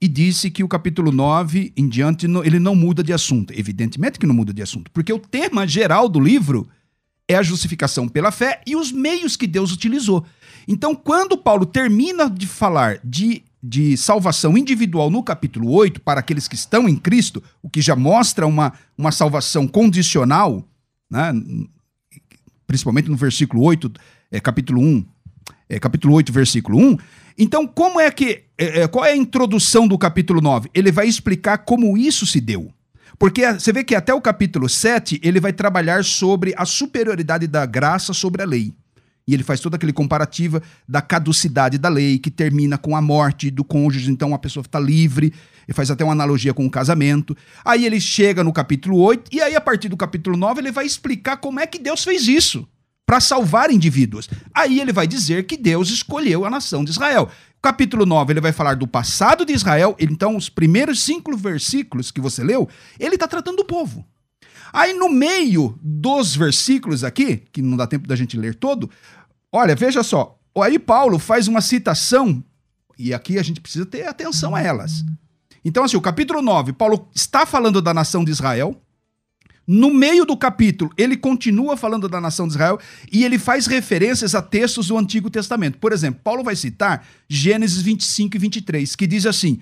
[0.00, 3.52] e disse que o capítulo 9 em diante ele não muda de assunto.
[3.54, 6.66] Evidentemente que não muda de assunto, porque o tema geral do livro
[7.28, 10.24] é a justificação pela fé e os meios que Deus utilizou.
[10.66, 16.48] Então, quando Paulo termina de falar de, de salvação individual no capítulo 8, para aqueles
[16.48, 20.66] que estão em Cristo, o que já mostra uma, uma salvação condicional,
[21.10, 21.32] né?
[22.72, 23.92] Principalmente no versículo 8,
[24.30, 25.04] é, capítulo 1,
[25.68, 26.96] é, capítulo 8, versículo 1.
[27.38, 28.44] Então, como é que.
[28.56, 30.70] é, é, qual é a introdução do capítulo 9?
[30.72, 32.72] Ele vai explicar como isso se deu.
[33.18, 37.66] Porque você vê que até o capítulo 7 ele vai trabalhar sobre a superioridade da
[37.66, 38.72] graça sobre a lei.
[39.26, 43.50] E ele faz toda aquele comparativa da caducidade da lei, que termina com a morte
[43.50, 45.32] do cônjuge, então a pessoa está livre,
[45.68, 47.36] e faz até uma analogia com o casamento.
[47.64, 50.84] Aí ele chega no capítulo 8, e aí a partir do capítulo 9 ele vai
[50.84, 52.66] explicar como é que Deus fez isso
[53.06, 54.28] para salvar indivíduos.
[54.54, 57.30] Aí ele vai dizer que Deus escolheu a nação de Israel.
[57.60, 59.94] Capítulo 9, ele vai falar do passado de Israel.
[60.00, 64.04] Então, os primeiros cinco versículos que você leu, ele está tratando do povo.
[64.72, 68.88] Aí, no meio dos versículos aqui, que não dá tempo da gente ler todo,
[69.52, 70.38] olha, veja só.
[70.56, 72.42] Aí, Paulo faz uma citação,
[72.98, 75.04] e aqui a gente precisa ter atenção a elas.
[75.64, 78.80] Então, assim, o capítulo 9, Paulo está falando da nação de Israel.
[79.66, 82.80] No meio do capítulo, ele continua falando da nação de Israel
[83.12, 85.78] e ele faz referências a textos do Antigo Testamento.
[85.78, 89.60] Por exemplo, Paulo vai citar Gênesis 25 e 23, que diz assim: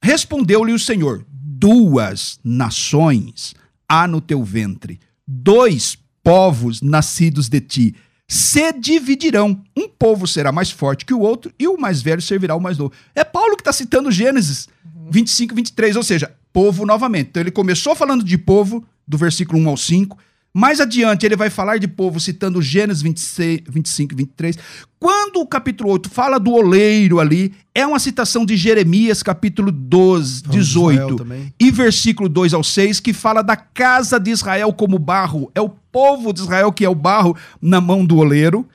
[0.00, 3.54] Respondeu-lhe o Senhor: Duas nações
[3.90, 7.96] há no teu ventre, dois povos nascidos de ti.
[8.28, 9.60] Se dividirão.
[9.76, 12.78] Um povo será mais forte que o outro, e o mais velho servirá ao mais
[12.78, 12.92] novo.
[13.12, 14.68] É Paulo que está citando Gênesis
[15.10, 17.30] 25 e 23, ou seja, povo novamente.
[17.30, 20.16] Então ele começou falando de povo, do versículo 1 ao 5,
[20.52, 24.58] Mais adiante, ele vai falar de povo citando Gênesis 26, 25 e 23.
[24.98, 30.42] Quando o capítulo 8 fala do oleiro ali, é uma citação de Jeremias, capítulo 12,
[30.42, 31.26] 18
[31.58, 35.50] e versículo 2 ao 6, que fala da casa de Israel como barro.
[35.54, 38.68] É o povo de Israel que é o barro na mão do oleiro,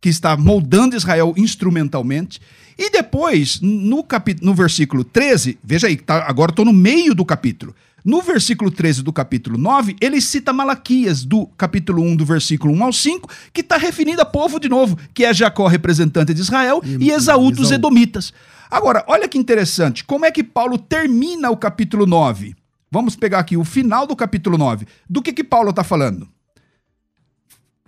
[0.00, 2.40] que está moldando Israel instrumentalmente.
[2.76, 7.24] E depois, no, capítulo, no versículo 13, veja aí, tá, agora estou no meio do
[7.24, 7.74] capítulo.
[8.04, 12.84] No versículo 13 do capítulo 9, ele cita Malaquias, do capítulo 1, do versículo 1
[12.84, 16.80] ao 5, que está referindo a povo de novo, que é Jacó, representante de Israel,
[16.84, 18.32] e, e Esaú dos Edomitas.
[18.70, 22.54] Agora, olha que interessante, como é que Paulo termina o capítulo 9?
[22.90, 24.86] Vamos pegar aqui o final do capítulo 9.
[25.08, 26.28] Do que, que Paulo está falando?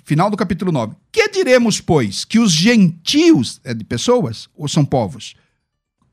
[0.05, 0.95] Final do capítulo 9.
[1.11, 5.35] Que diremos, pois, que os gentios, é de pessoas ou são povos?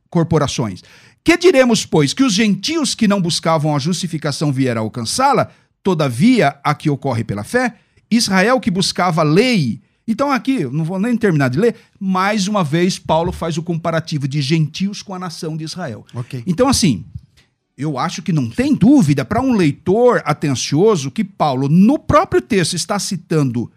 [0.10, 0.84] Corporações
[1.30, 5.52] que diremos, pois, que os gentios que não buscavam a justificação vieram alcançá-la,
[5.84, 7.76] todavia a que ocorre pela fé?
[8.10, 9.80] Israel que buscava lei.
[10.08, 14.28] Então, aqui, não vou nem terminar de ler, mais uma vez, Paulo faz o comparativo
[14.28, 16.04] de gentios com a nação de Israel.
[16.16, 16.42] Okay.
[16.48, 17.06] Então, assim,
[17.78, 22.76] eu acho que não tem dúvida para um leitor atencioso que Paulo, no próprio texto,
[22.76, 23.72] está citando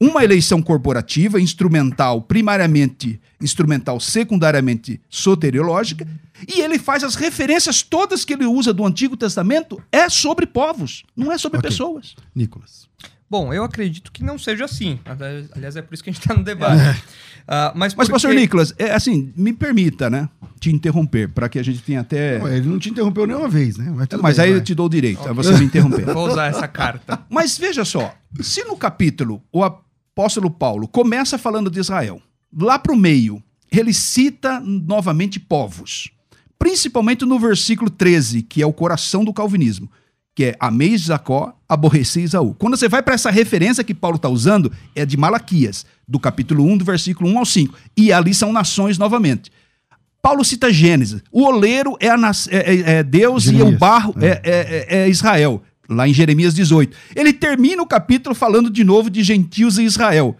[0.00, 6.08] uma eleição corporativa, instrumental, primariamente instrumental, secundariamente soteriológica,
[6.48, 11.04] e ele faz as referências todas que ele usa do Antigo Testamento é sobre povos,
[11.14, 11.70] não é sobre okay.
[11.70, 12.14] pessoas.
[12.34, 12.88] Nicolas.
[13.28, 14.98] Bom, eu acredito que não seja assim.
[15.54, 16.80] Aliás, é por isso que a gente está no debate.
[16.80, 16.90] É.
[16.90, 17.96] Uh, mas, porque...
[17.96, 22.00] mas, pastor Nicolas, é, assim, me permita, né, te interromper, para que a gente tenha
[22.00, 22.38] até.
[22.38, 23.92] Não, ele não te interrompeu nenhuma vez, né?
[23.94, 24.60] Mas, mas bem, aí vai.
[24.60, 25.30] eu te dou o direito okay.
[25.30, 26.04] a você me interromper.
[26.06, 27.24] Vou usar essa carta.
[27.28, 29.64] Mas veja só, se no capítulo o
[30.12, 32.20] apóstolo Paulo começa falando de Israel,
[32.56, 36.10] lá para o meio, ele cita novamente povos
[36.60, 39.90] principalmente no versículo 13, que é o coração do calvinismo,
[40.34, 42.54] que é ameis Jacó, aborreci Isaú.
[42.54, 46.62] Quando você vai para essa referência que Paulo está usando, é de Malaquias, do capítulo
[46.64, 47.74] 1, do versículo 1 ao 5.
[47.96, 49.50] E ali são nações novamente.
[50.20, 51.22] Paulo cita Gênesis.
[51.32, 52.12] O oleiro é, é,
[52.50, 53.72] é, é Deus Jeremias.
[53.72, 54.26] e o barro é.
[54.26, 56.96] É, é, é Israel, lá em Jeremias 18.
[57.14, 60.36] Ele termina o capítulo falando de novo de gentios e Israel.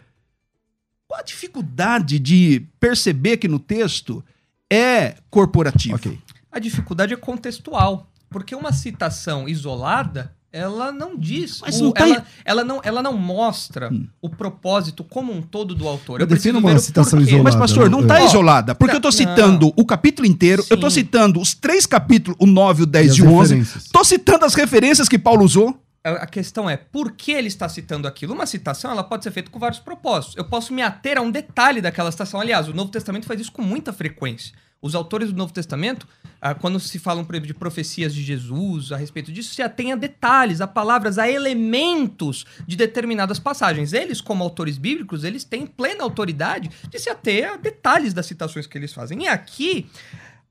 [1.06, 4.24] Qual a dificuldade de perceber que no texto
[4.70, 5.96] é corporativo.
[5.96, 6.18] Okay.
[6.52, 12.08] A dificuldade é contextual, porque uma citação isolada ela não diz, Mas o, não tá
[12.08, 14.06] ela, ela, não, ela não mostra hum.
[14.20, 16.20] o propósito como um todo do autor.
[16.20, 17.44] Eu, eu defino uma citação isolada.
[17.44, 19.74] Mas, pastor, não está isolada, porque eu estou citando não.
[19.76, 20.68] o capítulo inteiro, Sim.
[20.70, 24.04] eu estou citando os três capítulos, o 9, o 10 e, e o 11, estou
[24.04, 25.80] citando as referências que Paulo usou.
[26.02, 28.32] A questão é, por que ele está citando aquilo?
[28.32, 30.34] Uma citação ela pode ser feita com vários propósitos.
[30.34, 32.40] Eu posso me ater a um detalhe daquela citação.
[32.40, 34.54] Aliás, o Novo Testamento faz isso com muita frequência.
[34.82, 36.08] Os autores do Novo Testamento,
[36.40, 40.62] ah, quando se falam, de profecias de Jesus, a respeito disso, se atém a detalhes,
[40.62, 43.92] a palavras, a elementos de determinadas passagens.
[43.92, 48.66] Eles, como autores bíblicos, eles têm plena autoridade de se ater a detalhes das citações
[48.66, 49.24] que eles fazem.
[49.24, 49.86] E aqui,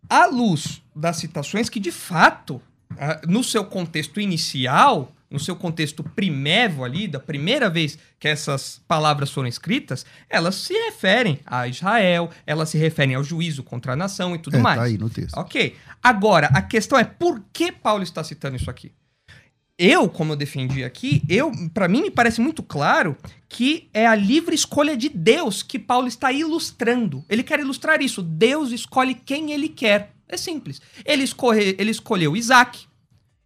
[0.08, 2.62] à luz das citações que, de fato,
[3.00, 8.82] ah, no seu contexto inicial, no seu contexto primevo ali, da primeira vez que essas
[8.88, 13.96] palavras foram escritas, elas se referem a Israel, elas se referem ao juízo contra a
[13.96, 14.80] nação e tudo é, mais.
[14.80, 15.38] Tá aí no texto.
[15.38, 15.76] Ok.
[16.02, 18.92] Agora, a questão é por que Paulo está citando isso aqui?
[19.78, 23.16] Eu, como eu defendi aqui, eu, para mim me parece muito claro
[23.48, 27.24] que é a livre escolha de Deus que Paulo está ilustrando.
[27.30, 28.22] Ele quer ilustrar isso.
[28.22, 30.12] Deus escolhe quem ele quer.
[30.28, 30.82] É simples.
[31.06, 32.88] Ele, escorre, ele escolheu Isaac,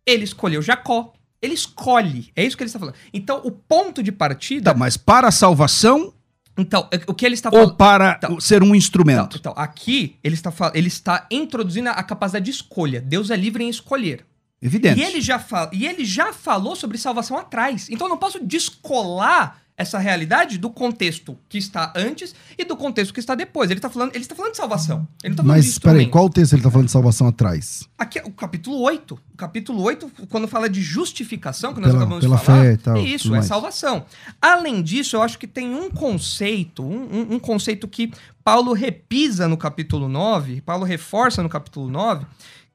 [0.08, 1.14] ele escolheu Jacó,
[1.44, 2.32] ele escolhe.
[2.36, 2.96] É isso que ele está falando.
[3.14, 4.72] Então, o ponto de partida.
[4.72, 6.14] Tá, mas para a salvação.
[6.58, 7.72] Então, é, o que ele está falando.
[7.72, 9.38] Ou para então, ser um instrumento.
[9.38, 13.02] Então, então, aqui ele está, ele está introduzindo a capacidade de escolha.
[13.02, 14.26] Deus é livre em escolher.
[14.62, 15.02] Evidente.
[15.02, 17.90] E ele já, fala, e ele já falou sobre salvação atrás.
[17.90, 23.14] Então eu não posso descolar essa realidade do contexto que está antes e do contexto
[23.14, 23.72] que está depois.
[23.72, 25.08] Ele está falando, ele está falando de salvação.
[25.24, 27.90] Ele tá falando Mas peraí, qual texto ele está falando de salvação atrás?
[27.98, 29.14] Aqui, o capítulo 8.
[29.34, 32.62] O capítulo 8, quando fala de justificação, que nós pela, acabamos pela de falar.
[32.62, 33.46] Fé e tal, isso, é mais.
[33.46, 34.06] salvação.
[34.40, 38.12] Além disso, eu acho que tem um conceito, um, um conceito que
[38.44, 42.26] Paulo repisa no capítulo 9, Paulo reforça no capítulo 9,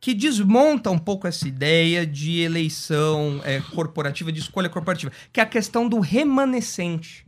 [0.00, 5.42] que desmonta um pouco essa ideia de eleição é, corporativa, de escolha corporativa, que é
[5.42, 7.27] a questão do remanescente.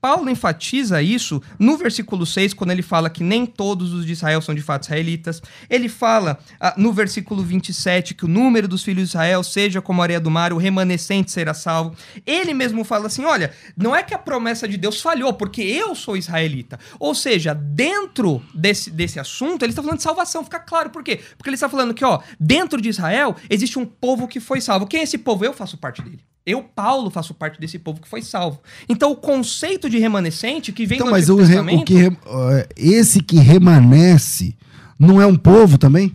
[0.00, 4.40] Paulo enfatiza isso no versículo 6, quando ele fala que nem todos os de Israel
[4.40, 5.42] são de fato israelitas.
[5.68, 10.00] Ele fala ah, no versículo 27 que o número dos filhos de Israel seja como
[10.00, 11.96] a areia do mar, o remanescente será salvo.
[12.24, 15.94] Ele mesmo fala assim: olha, não é que a promessa de Deus falhou, porque eu
[15.94, 16.78] sou israelita.
[16.98, 21.20] Ou seja, dentro desse, desse assunto, ele está falando de salvação, fica claro por quê?
[21.36, 24.86] Porque ele está falando que, ó, dentro de Israel existe um povo que foi salvo.
[24.86, 25.44] Quem é esse povo?
[25.44, 26.20] Eu faço parte dele.
[26.48, 28.60] Eu, Paulo, faço parte desse povo que foi salvo.
[28.88, 31.84] Então, o conceito de remanescente que vem Então, do mas Antigo o, re- Testamento, o
[31.84, 34.56] que re- eh, esse que remanesce
[34.98, 36.12] não é um povo também?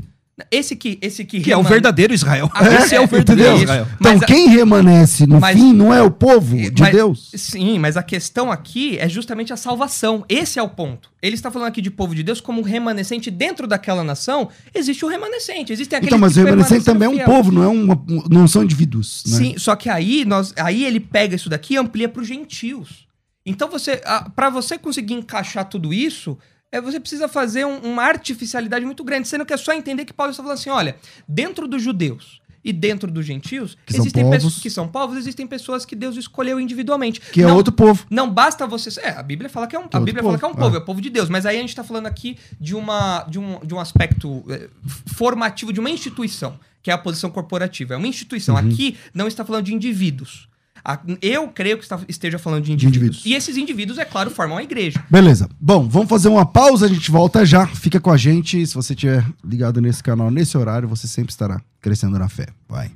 [0.51, 2.49] Esse que esse que, Que é o verdadeiro Israel.
[2.53, 3.55] Ah, Esse é, o verdadeiro?
[3.57, 3.87] Israel.
[3.99, 7.31] Então, Mas quem remanesce no mas- fim não é o povo de Mas- Deus?
[7.35, 10.23] Sim, mas a questão aqui é justamente a salvação.
[10.29, 11.09] Esse é o ponto.
[11.21, 14.49] Ele está falando aqui de povo de Deus como remanescente dentro daquela nação.
[14.73, 15.71] Existe o remanescente.
[15.71, 17.25] Existem aqueles Então, mas o remanescente também é um fiel.
[17.25, 19.23] povo, não, é uma, não são indivíduos.
[19.27, 19.37] Né?
[19.37, 23.07] Sim, só que aí nós, aí ele pega isso daqui e amplia para os gentios.
[23.45, 24.01] Então você,
[24.35, 26.37] para você conseguir encaixar tudo isso,
[26.73, 30.13] é, você precisa fazer um- uma artificialidade muito grande, sendo que é só entender que
[30.13, 30.95] Paulo está falando assim, olha,
[31.27, 35.85] dentro dos judeus e dentro dos gentios, Que existem pessoas que são povos, existem pessoas
[35.85, 37.19] que Deus escolheu individualmente.
[37.19, 38.05] Que é Não- outro povo.
[38.09, 38.99] não basta você.
[39.01, 40.47] É, a Bíblia fala que é um, Que é a outro Bíblia fala que é
[40.47, 40.79] um povo, povo, é.
[40.79, 41.27] é o povo de Deus.
[41.29, 44.69] Mas aí a gente está falando aqui de, uma, de, um, de um aspecto é,
[45.07, 47.93] formativo, de uma instituição, que é a posição corporativa.
[47.93, 48.55] É uma instituição.
[48.55, 48.61] Uhum.
[48.61, 50.47] Aqui não está falando de indivíduos.
[50.85, 52.97] A- Eu creio que está- esteja falando de indivíduos.
[52.97, 53.25] indivíduos.
[53.25, 55.03] E esses indivíduos, é claro, formam a igreja.
[55.09, 55.47] Beleza.
[55.59, 57.65] Bom, vamos fazer uma pausa, a gente volta já.
[57.67, 58.65] Fica com a gente.
[58.67, 62.47] Se você estiver ligado nesse canal, nesse horário, você sempre estará crescendo na fé.
[62.67, 62.91] Vai.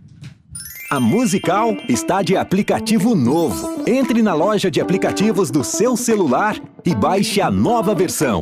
[0.89, 3.83] A Musical está de aplicativo novo.
[3.85, 8.41] Entre na loja de aplicativos do seu celular e baixe a nova versão.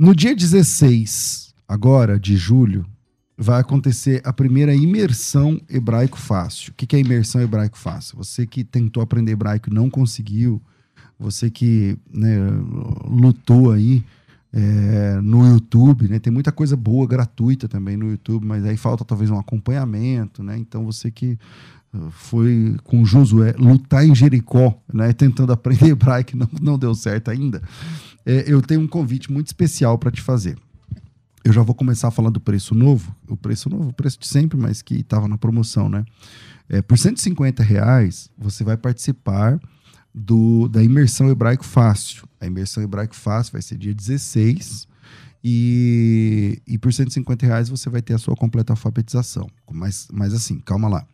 [0.00, 2.86] no dia 16, agora, de julho,
[3.36, 6.72] vai acontecer a primeira imersão hebraico fácil.
[6.72, 8.16] O que, é imersão hebraico fácil?
[8.16, 10.58] Você que tentou aprender hebraico e não conseguiu,
[11.18, 12.38] você que né,
[13.04, 14.02] lutou aí
[14.52, 16.18] é, no YouTube, né?
[16.18, 20.56] Tem muita coisa boa, gratuita também no YouTube, mas aí falta talvez um acompanhamento, né?
[20.56, 21.38] Então você que
[21.94, 25.12] uh, foi com Josué lutar em Jericó, né?
[25.12, 27.62] Tentando aprender hebraico, não, não deu certo ainda.
[28.30, 30.56] É, eu tenho um convite muito especial para te fazer.
[31.42, 34.56] Eu já vou começar falando do preço novo, o preço novo, o preço de sempre,
[34.56, 36.04] mas que estava na promoção, né?
[36.68, 39.58] É, por 150 reais, você vai participar
[40.14, 42.24] do, da imersão hebraico fácil.
[42.40, 44.86] A imersão hebraico fácil vai ser dia 16
[45.42, 49.48] e, e por 150 reais você vai ter a sua completa alfabetização.
[49.72, 51.04] Mas, mas assim, calma lá.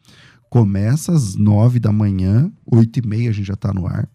[0.51, 4.07] Começa às 9 da manhã, 8 e meia a gente já está no ar.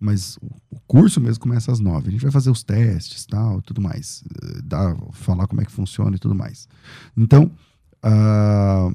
[0.00, 0.38] Mas
[0.70, 2.08] o curso mesmo começa às 9.
[2.08, 4.24] A gente vai fazer os testes tal, tudo mais.
[4.42, 6.66] eh, Dar, falar como é que funciona e tudo mais.
[7.14, 7.50] Então,
[8.02, 8.90] ah,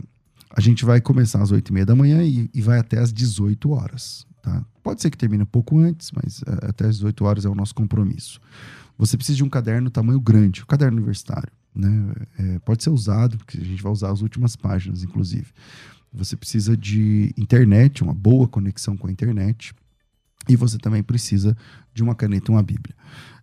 [0.49, 3.13] a gente vai começar às 8 e meia da manhã e, e vai até às
[3.13, 4.25] 18 horas.
[4.41, 4.65] Tá?
[4.81, 7.55] Pode ser que termine um pouco antes, mas eh, até às 18 horas é o
[7.55, 8.39] nosso compromisso.
[8.97, 11.51] Você precisa de um caderno tamanho grande, o caderno universitário.
[11.75, 12.13] Né?
[12.39, 15.47] Eh, pode ser usado, porque a gente vai usar as últimas páginas, inclusive.
[16.13, 19.73] Você precisa de internet, uma boa conexão com a internet.
[20.47, 21.55] E você também precisa
[21.93, 22.95] de uma caneta e uma Bíblia.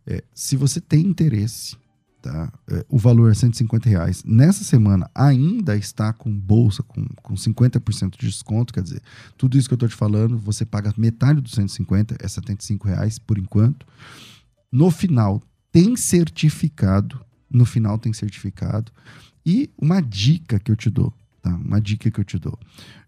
[0.07, 1.77] Eh, se você tem interesse,
[2.23, 2.53] tá?
[2.71, 4.23] É, o valor é 150 reais.
[4.25, 9.03] Nessa semana ainda está com bolsa, com, com 50% de desconto, quer dizer,
[9.37, 13.19] tudo isso que eu estou te falando, você paga metade dos 150, é 75 reais
[13.19, 13.85] por enquanto.
[14.71, 18.93] No final, tem certificado, no final tem certificado.
[19.45, 21.51] E uma dica que eu te dou, tá?
[21.51, 22.59] Uma dica que eu te dou.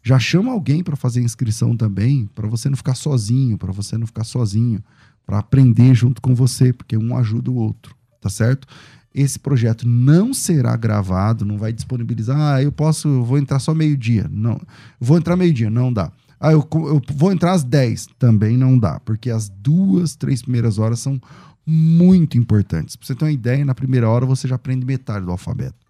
[0.03, 4.07] Já chama alguém para fazer inscrição também, para você não ficar sozinho, para você não
[4.07, 4.83] ficar sozinho,
[5.25, 8.67] para aprender junto com você, porque um ajuda o outro, tá certo?
[9.15, 12.37] esse projeto não será gravado, não vai disponibilizar.
[12.37, 14.29] Ah, eu posso, eu vou entrar só meio-dia.
[14.29, 14.61] Não,
[14.99, 16.11] vou entrar meio-dia, não dá.
[16.41, 20.79] Ah, eu, eu vou entrar às 10, também não dá, porque as duas, três primeiras
[20.79, 21.21] horas são
[21.65, 22.97] muito importantes.
[22.97, 25.84] Pra você ter uma ideia, na primeira hora você já aprende metade do alfabeto.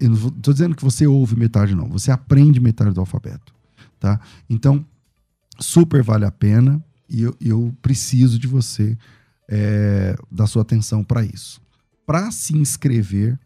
[0.00, 1.88] Eu não tô dizendo que você ouve metade, não.
[1.88, 3.54] Você aprende metade do alfabeto,
[3.98, 4.20] tá?
[4.48, 4.84] Então,
[5.58, 8.96] super vale a pena e eu, eu preciso de você,
[9.48, 11.64] é, da sua atenção para isso
[12.06, 13.36] para se inscrever,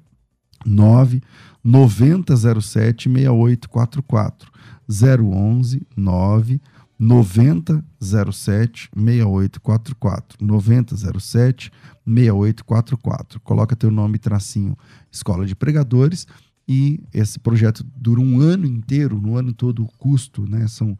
[0.64, 1.22] 9
[1.64, 4.52] 9007 6844.
[4.88, 6.60] 011 9
[6.98, 10.38] 9007 6844.
[10.44, 11.72] 9007
[12.06, 13.40] 6844.
[13.40, 14.76] Coloca teu nome tracinho
[15.10, 16.26] Escola de Pregadores
[16.68, 20.68] e esse projeto dura um ano inteiro, no ano todo o custo, né?
[20.68, 20.96] São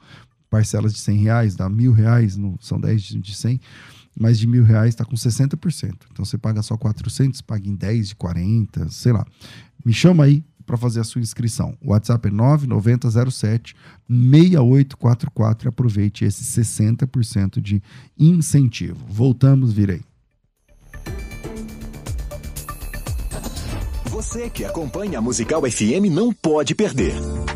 [0.50, 3.60] parcelas de 100 reais, dá mil reais, no, são 10 de 100
[4.18, 5.94] mais de mil reais está com 60%.
[6.10, 9.24] Então você paga só 400, paga em 10 de 40, sei lá.
[9.84, 11.76] Me chama aí para fazer a sua inscrição.
[11.80, 13.74] O WhatsApp é 9907
[14.08, 17.82] 6844 e aproveite esse 60% de
[18.18, 19.04] incentivo.
[19.08, 20.02] Voltamos, virei.
[24.06, 27.12] Você que acompanha a Musical FM não pode perder.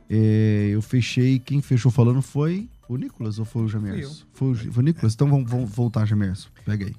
[0.10, 4.24] É, eu fechei, quem fechou falando foi o Nicolas ou foi o Jamerson?
[4.34, 6.50] Foi, foi, o Nicolas, então vamos, vamos voltar, Jamerson.
[6.66, 6.96] Pega aí.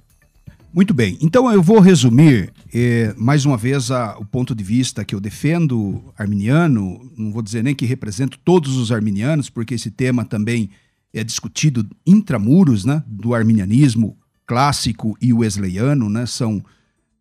[0.72, 5.02] Muito bem, então eu vou resumir eh, mais uma vez a, o ponto de vista
[5.02, 9.90] que eu defendo arminiano, não vou dizer nem que represento todos os arminianos, porque esse
[9.90, 10.68] tema também
[11.12, 14.16] é discutido intramuros né, do arminianismo
[14.46, 16.62] clássico e wesleyano, né, são,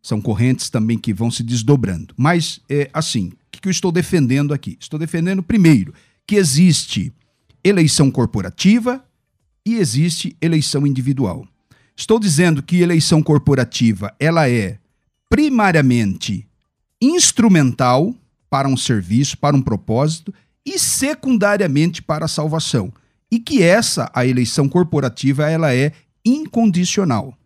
[0.02, 2.12] são correntes também que vão se desdobrando.
[2.18, 4.76] Mas, é, assim, que, que eu estou defendendo aqui?
[4.80, 5.92] Estou defendendo, primeiro,
[6.26, 7.12] que existe
[7.68, 9.04] eleição corporativa
[9.64, 11.46] e existe eleição individual.
[11.96, 14.78] Estou dizendo que eleição corporativa ela é
[15.28, 16.46] primariamente
[17.00, 18.14] instrumental
[18.48, 20.32] para um serviço, para um propósito
[20.64, 22.92] e secundariamente para a salvação.
[23.30, 25.92] E que essa a eleição corporativa ela é
[26.24, 27.36] incondicional.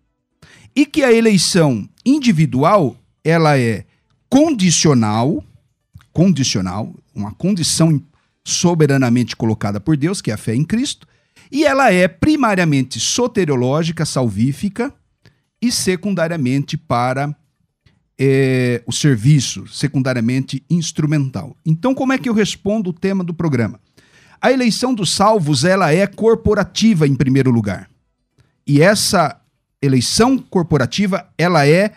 [0.74, 3.84] E que a eleição individual ela é
[4.28, 5.44] condicional
[6.12, 8.00] condicional, uma condição
[8.44, 11.06] soberanamente colocada por Deus, que é a fé em Cristo,
[11.50, 14.92] e ela é primariamente soteriológica, salvífica,
[15.62, 17.34] e secundariamente para
[18.18, 21.56] é, o serviço, secundariamente instrumental.
[21.64, 23.80] Então, como é que eu respondo o tema do programa?
[24.40, 27.88] A eleição dos salvos ela é corporativa em primeiro lugar.
[28.66, 29.40] E essa
[29.80, 31.92] eleição corporativa ela é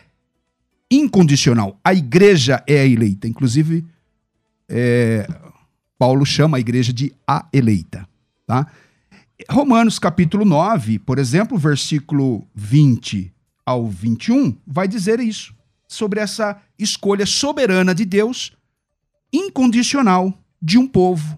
[0.91, 1.79] incondicional.
[1.83, 3.27] A igreja é eleita.
[3.27, 3.83] Inclusive,
[4.69, 5.27] é,
[5.97, 8.07] Paulo chama a igreja de a eleita.
[8.45, 8.67] Tá?
[9.49, 13.33] Romanos capítulo 9, por exemplo, versículo 20
[13.65, 15.53] ao 21, vai dizer isso,
[15.87, 18.53] sobre essa escolha soberana de Deus,
[19.33, 21.37] incondicional, de um povo,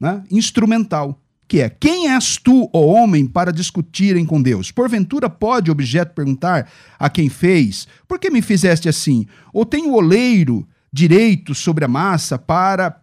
[0.00, 0.22] né?
[0.30, 1.20] instrumental.
[1.46, 4.70] que é: Quem és tu, ó homem, para discutirem com Deus?
[4.70, 9.26] Porventura pode o objeto perguntar a quem fez: Por que me fizeste assim?
[9.52, 13.02] Ou tem o oleiro direito sobre a massa para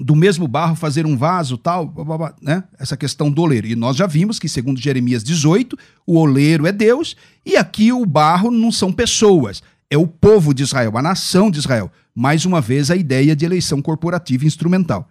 [0.00, 2.64] do mesmo barro fazer um vaso, tal, blá, blá, blá, né?
[2.78, 3.66] Essa questão do oleiro.
[3.66, 5.76] E nós já vimos que, segundo Jeremias 18,
[6.06, 10.62] o oleiro é Deus e aqui o barro não são pessoas, é o povo de
[10.62, 11.90] Israel, a nação de Israel.
[12.14, 15.08] Mais uma vez, a ideia de eleição corporativa instrumental.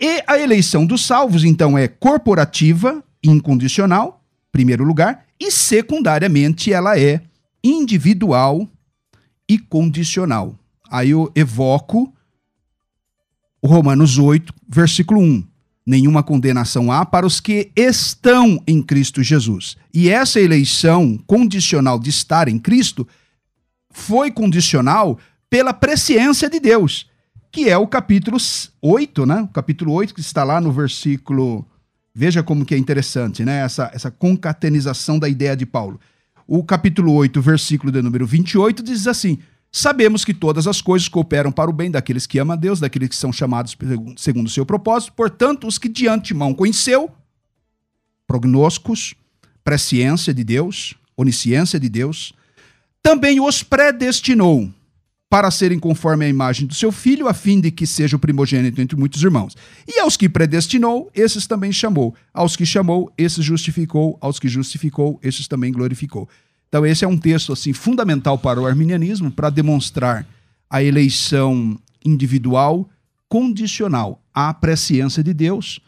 [0.00, 7.22] E a eleição dos salvos, então, é corporativa, incondicional, primeiro lugar, e secundariamente ela é
[7.62, 8.68] individual
[9.48, 10.58] e condicional.
[10.90, 12.12] Aí eu evoco
[13.66, 15.44] Romanos 8, versículo 1.
[15.86, 19.76] Nenhuma condenação há para os que estão em Cristo Jesus.
[19.92, 23.06] E essa eleição condicional de estar em Cristo
[23.90, 27.06] foi condicional pela presciência de Deus
[27.54, 28.36] que é o capítulo
[28.82, 29.42] 8, né?
[29.42, 31.64] O capítulo 8 que está lá no versículo.
[32.12, 33.60] Veja como que é interessante, né?
[33.60, 36.00] Essa, essa concatenização da ideia de Paulo.
[36.48, 39.38] O capítulo 8, versículo de número 28, diz assim:
[39.76, 43.08] Sabemos que todas as coisas cooperam para o bem daqueles que amam a Deus, daqueles
[43.08, 43.76] que são chamados
[44.16, 45.12] segundo o seu propósito.
[45.14, 47.10] Portanto, os que de antemão conheceu,
[48.24, 49.16] prognósticos,
[49.64, 52.32] presciência de Deus, onisciência de Deus,
[53.02, 54.72] também os predestinou
[55.28, 58.80] para serem conforme a imagem do seu filho, a fim de que seja o primogênito
[58.80, 59.56] entre muitos irmãos.
[59.88, 62.14] E aos que predestinou, esses também chamou.
[62.32, 64.16] Aos que chamou, esses justificou.
[64.20, 66.28] Aos que justificou, esses também glorificou.
[66.74, 70.26] Então esse é um texto assim fundamental para o arminianismo para demonstrar
[70.68, 72.90] a eleição individual
[73.28, 75.80] condicional à presciência de Deus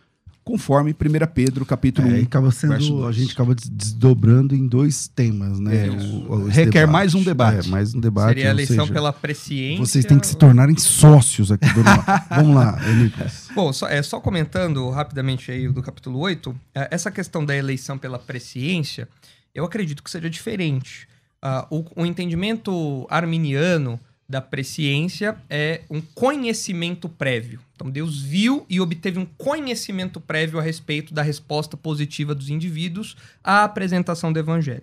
[0.44, 0.94] conforme 1
[1.34, 2.22] Pedro, capítulo é, 1.
[2.22, 5.88] Acaba sendo, a gente acaba desdobrando em dois temas, né?
[5.88, 6.92] É, o, o, requer debate.
[6.92, 7.66] mais um debate.
[7.66, 8.28] É, mais um debate.
[8.28, 9.84] Seria a eleição seja, pela presciência.
[9.84, 11.82] Vocês têm que se tornarem sócios aqui do
[12.30, 13.48] Vamos lá, Nicolas.
[13.56, 17.98] Bom, só, é, só comentando rapidamente aí do capítulo 8, é, essa questão da eleição
[17.98, 19.08] pela presciência,
[19.56, 21.08] eu acredito que seja diferente.
[21.42, 27.60] Uh, o, o entendimento arminiano da presciência é um conhecimento prévio.
[27.74, 33.16] Então Deus viu e obteve um conhecimento prévio a respeito da resposta positiva dos indivíduos
[33.42, 34.82] à apresentação do evangelho.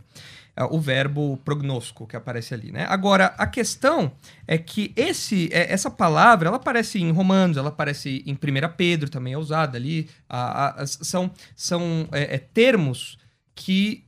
[0.56, 2.86] É o verbo prognosco que aparece ali, né?
[2.88, 4.12] Agora, a questão
[4.48, 8.38] é que esse, é, essa palavra, ela aparece em Romanos, ela aparece em 1
[8.78, 10.08] Pedro, também é usada ali.
[10.30, 13.18] A, a, são são é, é, termos
[13.56, 14.06] que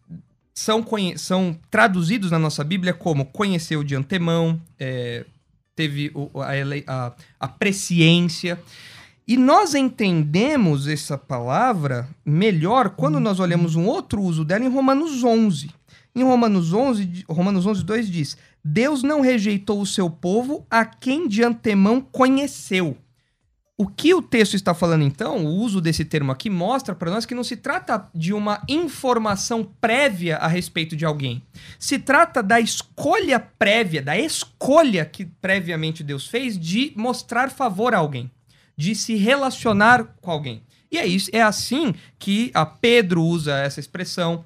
[0.55, 0.83] são,
[1.17, 5.25] são traduzidos na nossa Bíblia como conheceu de antemão, é,
[5.75, 6.11] teve
[6.87, 8.59] a, a, a presciência.
[9.27, 15.23] E nós entendemos essa palavra melhor quando nós olhamos um outro uso dela em Romanos
[15.23, 15.69] 11.
[16.15, 21.27] Em Romanos 11, Romanos 11, 2 diz: Deus não rejeitou o seu povo a quem
[21.27, 22.95] de antemão conheceu.
[23.77, 27.25] O que o texto está falando então, o uso desse termo aqui, mostra para nós
[27.25, 31.43] que não se trata de uma informação prévia a respeito de alguém.
[31.77, 37.97] Se trata da escolha prévia, da escolha que previamente Deus fez de mostrar favor a
[37.97, 38.31] alguém,
[38.77, 40.63] de se relacionar com alguém.
[40.89, 44.45] E é isso, é assim que a Pedro usa essa expressão,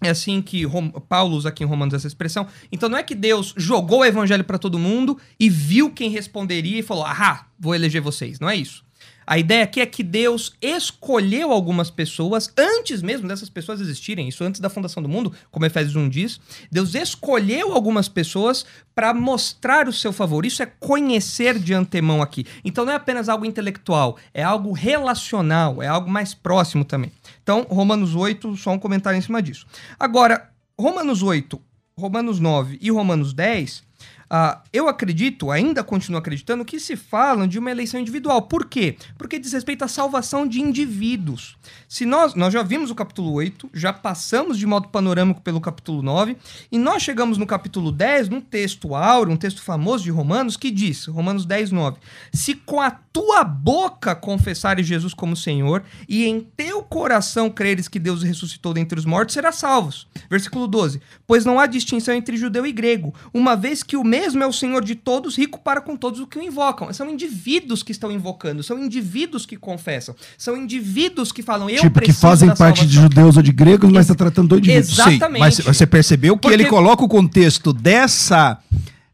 [0.00, 0.64] é assim que
[1.08, 2.46] Paulo usa aqui em Romanos essa expressão.
[2.72, 6.78] Então não é que Deus jogou o evangelho para todo mundo e viu quem responderia
[6.78, 8.40] e falou: "Ah, vou eleger vocês".
[8.40, 8.84] Não é isso.
[9.30, 14.42] A ideia aqui é que Deus escolheu algumas pessoas antes mesmo dessas pessoas existirem, isso
[14.42, 16.40] antes da fundação do mundo, como Efésios 1 diz.
[16.68, 20.44] Deus escolheu algumas pessoas para mostrar o seu favor.
[20.44, 22.44] Isso é conhecer de antemão aqui.
[22.64, 27.12] Então não é apenas algo intelectual, é algo relacional, é algo mais próximo também.
[27.40, 29.64] Então, Romanos 8, só um comentário em cima disso.
[29.96, 31.62] Agora, Romanos 8,
[31.96, 33.89] Romanos 9 e Romanos 10
[34.30, 38.42] Uh, eu acredito, ainda continuo acreditando, que se falam de uma eleição individual.
[38.42, 38.96] Por quê?
[39.18, 41.56] Porque diz respeito à salvação de indivíduos.
[41.88, 46.00] Se nós, nós já vimos o capítulo 8, já passamos de modo panorâmico pelo capítulo
[46.00, 46.36] 9,
[46.70, 50.70] e nós chegamos no capítulo 10, num texto áureo, um texto famoso de Romanos, que
[50.70, 51.98] diz, Romanos 10, 9,
[52.32, 57.98] Se com a tua boca confessares Jesus como Senhor, e em teu coração creres que
[57.98, 60.06] Deus ressuscitou dentre os mortos, serás salvos.
[60.30, 64.42] Versículo 12, Pois não há distinção entre judeu e grego, uma vez que o mesmo
[64.42, 66.92] é o Senhor de todos, rico para com todos o que o invocam.
[66.92, 72.00] São indivíduos que estão invocando, são indivíduos que confessam, são indivíduos que falam, eu tipo,
[72.00, 72.86] que fazem parte salvação.
[72.86, 74.90] de judeus ou de gregos, mas está tratando do indivíduo.
[74.90, 75.34] Exatamente.
[75.34, 76.54] Sim, mas você percebeu que Porque...
[76.54, 78.58] ele coloca o contexto dessa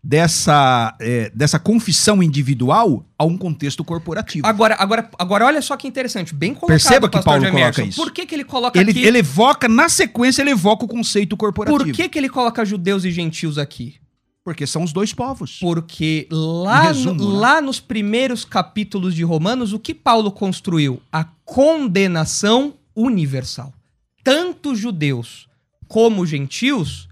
[0.07, 4.47] dessa, é, dessa confissão individual a um contexto corporativo.
[4.47, 6.69] Agora, agora, agora olha só que interessante, bem colocado.
[6.69, 8.01] Perceba que Paulo coloca isso.
[8.01, 9.05] Por que, que ele coloca ele, aqui...
[9.05, 11.85] Ele evoca, na sequência, ele evoca o conceito corporativo.
[11.85, 13.97] Por que, que ele coloca judeus e gentios aqui?
[14.47, 15.59] Porque são os dois povos.
[15.59, 17.41] Porque lá, resumo, no, né?
[17.41, 21.03] lá nos primeiros capítulos de Romanos, o que Paulo construiu?
[21.11, 23.75] A condenação universal.
[24.23, 25.49] Tanto judeus
[25.89, 27.09] como gentios,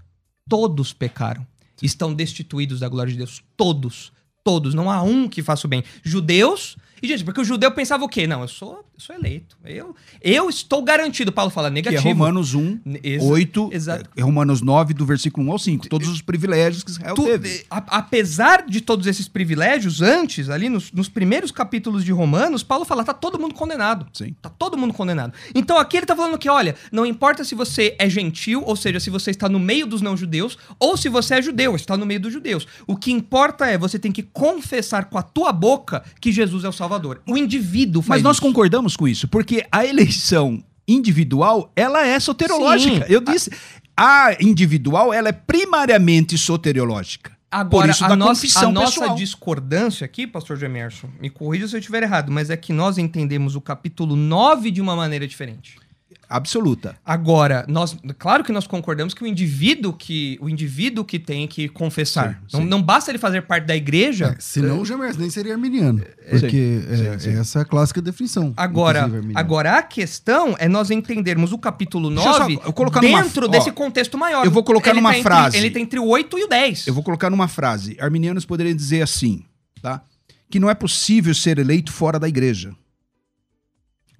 [0.47, 1.45] todos pecaram.
[1.81, 3.43] Estão destituídos da glória de Deus.
[3.57, 4.13] Todos.
[4.41, 4.73] Todos.
[4.73, 5.83] Não há um que faça o bem.
[6.05, 6.77] Judeus.
[7.03, 8.25] E, gente, porque o judeu pensava o quê?
[8.25, 9.57] Não, eu sou, eu sou eleito.
[9.65, 11.31] Eu, eu estou garantido.
[11.31, 12.07] Paulo fala Que negativo.
[12.07, 14.09] é Romanos 1, Exa- 8, exato.
[14.15, 15.89] é Romanos 9, do versículo 1 ao 5.
[15.89, 17.65] Todos os privilégios que Israel Tu- teve.
[17.69, 22.85] a- apesar de todos esses privilégios, antes, ali nos, nos primeiros capítulos de Romanos, Paulo
[22.85, 24.07] fala: tá todo mundo condenado.
[24.13, 24.33] Sim.
[24.41, 25.33] Tá todo mundo condenado.
[25.53, 28.99] Então aqui ele tá falando que, olha, não importa se você é gentil, ou seja,
[29.01, 32.21] se você está no meio dos não-judeus, ou se você é judeu, está no meio
[32.21, 32.65] dos judeus.
[32.87, 36.69] O que importa é você tem que confessar com a tua boca que Jesus é
[36.69, 37.21] o Salvador.
[37.27, 38.41] O indivíduo faz Mas nós isso.
[38.41, 43.07] concordamos com isso, porque a eleição individual, ela é soteriológica.
[43.07, 43.13] Sim.
[43.13, 43.49] Eu disse,
[43.95, 47.35] a individual, ela é primariamente soteriológica.
[47.49, 49.15] Agora, Por isso a, da nossa, confissão a nossa pessoal.
[49.15, 53.55] discordância aqui, pastor Gemerson, me corrija se eu estiver errado, mas é que nós entendemos
[53.55, 55.77] o capítulo 9 de uma maneira diferente.
[56.29, 56.95] Absoluta.
[57.05, 61.67] Agora, nós, claro que nós concordamos que o indivíduo que o indivíduo que tem que
[61.69, 62.67] confessar, Sim, não, sim.
[62.67, 64.35] não basta ele fazer parte da igreja.
[64.37, 66.03] É, senão o Jamerson nem seria arminiano.
[66.29, 67.37] Porque é, sim, sim.
[67.39, 68.53] essa é a clássica definição.
[68.57, 73.21] Agora, agora a questão é nós entendermos o capítulo Deixa eu só- 9 eu numa-
[73.23, 74.45] dentro ó, desse contexto maior.
[74.45, 75.57] eu vou colocar Ele numa tá entre- frase.
[75.57, 76.87] ele tem entre o 8 e o 10.
[76.87, 77.95] Eu vou colocar numa frase.
[77.99, 79.43] Arminianos poderiam dizer assim,
[79.81, 80.01] tá?
[80.49, 82.71] Que não é possível ser eleito fora da igreja.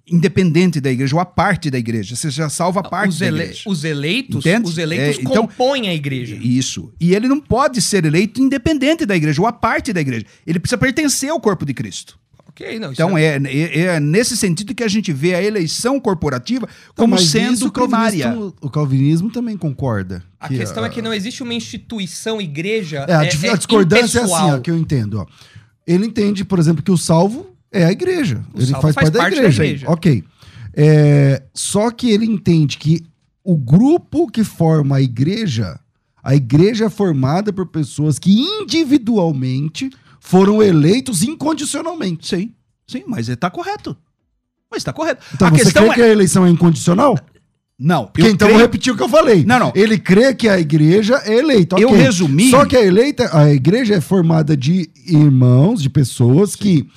[0.07, 2.15] Independente da igreja, ou a parte da igreja.
[2.15, 3.63] Você já salva a parte os, da igreja.
[3.65, 4.69] os eleitos, Entende?
[4.69, 6.35] os eleitos É, então- compõem a igreja.
[6.35, 6.93] Isso.
[6.99, 10.25] E ele não pode ser eleito independente da igreja, ou a parte da igreja.
[10.45, 12.19] Ele precisa pertencer ao corpo de Cristo.
[12.47, 16.69] Ok, não, Então é, é, é nesse sentido que a gente vê a eleição corporativa
[16.83, 18.23] Então, como mas sendo primária.
[18.25, 20.23] calvinismo- O calvinismo também concorda.
[20.39, 23.05] A questão é que não existe uma instituição igreja.
[23.09, 24.57] É, a, dif- a discordância é assim, impessoal.
[24.57, 25.19] ó, que eu entendo.
[25.19, 25.25] Ó.
[25.85, 28.43] Ele entende, por exemplo, que o salvo é a igreja.
[28.53, 29.63] O ele faz, faz parte, da parte da igreja.
[29.65, 29.89] igreja.
[29.89, 30.23] Ok.
[30.73, 33.03] É, só que ele entende que
[33.43, 35.79] o grupo que forma a igreja,
[36.23, 39.89] a igreja é formada por pessoas que individualmente
[40.19, 42.27] foram eleitos incondicionalmente.
[42.27, 42.51] Sim,
[42.87, 43.95] sim, mas ele tá correto.
[44.71, 45.23] Mas está correto.
[45.33, 45.95] Então a você questão crê é.
[45.95, 47.17] que a eleição é incondicional?
[47.77, 49.43] Não, Porque eu então creio- vou repetir o que eu falei.
[49.45, 49.73] Não, não.
[49.75, 51.77] Ele crê que a igreja é eleita.
[51.77, 52.01] Eu ok.
[52.01, 56.87] resumi- Só que a eleita, a igreja é formada de irmãos, de pessoas que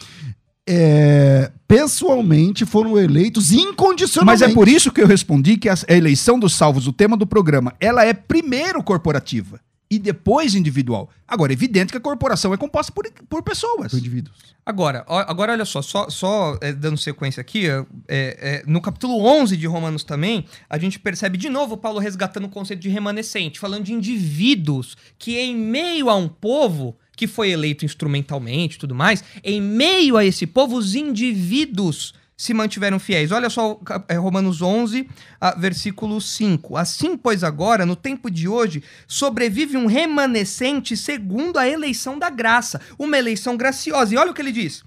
[0.69, 4.45] é, pessoalmente foram eleitos Mas incondicionalmente.
[4.45, 7.27] é por isso que eu respondi que a a eleição dos salvos, o tema do
[7.27, 9.61] programa, ela é primeiro corporativa
[9.91, 11.09] e depois individual.
[11.27, 13.91] Agora, é evidente que a corporação é composta por, por pessoas.
[13.91, 14.37] Por indivíduos.
[14.67, 19.57] Agora, agora olha só, só, só, é, dando sequência aqui, é, é, no capítulo 11
[19.57, 23.85] de Romanos também, a gente percebe de novo Paulo resgatando o conceito de remanescente, falando
[23.85, 29.25] de indivíduos que em meio a um povo que foi eleito instrumentalmente e tudo mais,
[29.43, 33.33] em meio a esse povo, os indivíduos se mantiveram fiéis.
[33.33, 35.09] Olha só é, Romanos 11,
[35.41, 36.77] ah, versículo 5.
[36.77, 42.81] Assim, pois agora, no tempo de hoje, sobrevive um remanescente segundo a eleição da graça,
[42.97, 44.15] uma eleição graciosa.
[44.15, 44.85] E olha o que ele diz.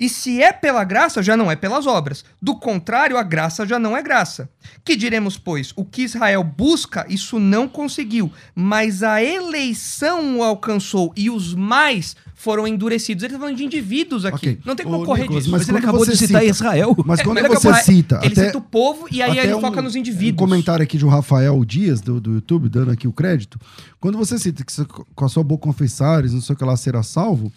[0.00, 2.24] E se é pela graça, já não é pelas obras.
[2.40, 4.48] Do contrário, a graça já não é graça.
[4.84, 5.72] Que diremos, pois?
[5.74, 8.30] O que Israel busca, isso não conseguiu.
[8.54, 13.24] Mas a eleição o alcançou e os mais foram endurecidos.
[13.24, 14.36] Ele está falando de indivíduos aqui.
[14.50, 14.58] Ok.
[14.64, 15.50] Não tem como Ô, correr Nicolas, disso.
[15.52, 16.96] mas Mas ele quando acabou você de citar cita- Israel.
[17.04, 18.20] Mas É, quando mas você pouco, cita.
[18.22, 20.38] Ele até- cita o povo e aí ele um- foca nos Um indivíduos.
[20.38, 23.58] comentário aqui de um Rafael Dias, do, do YouTube, dando aqui o crédito.
[23.98, 24.84] Quando você cita que você,
[25.14, 27.52] com a sua boca confessares, não sei o que lá, será salvo,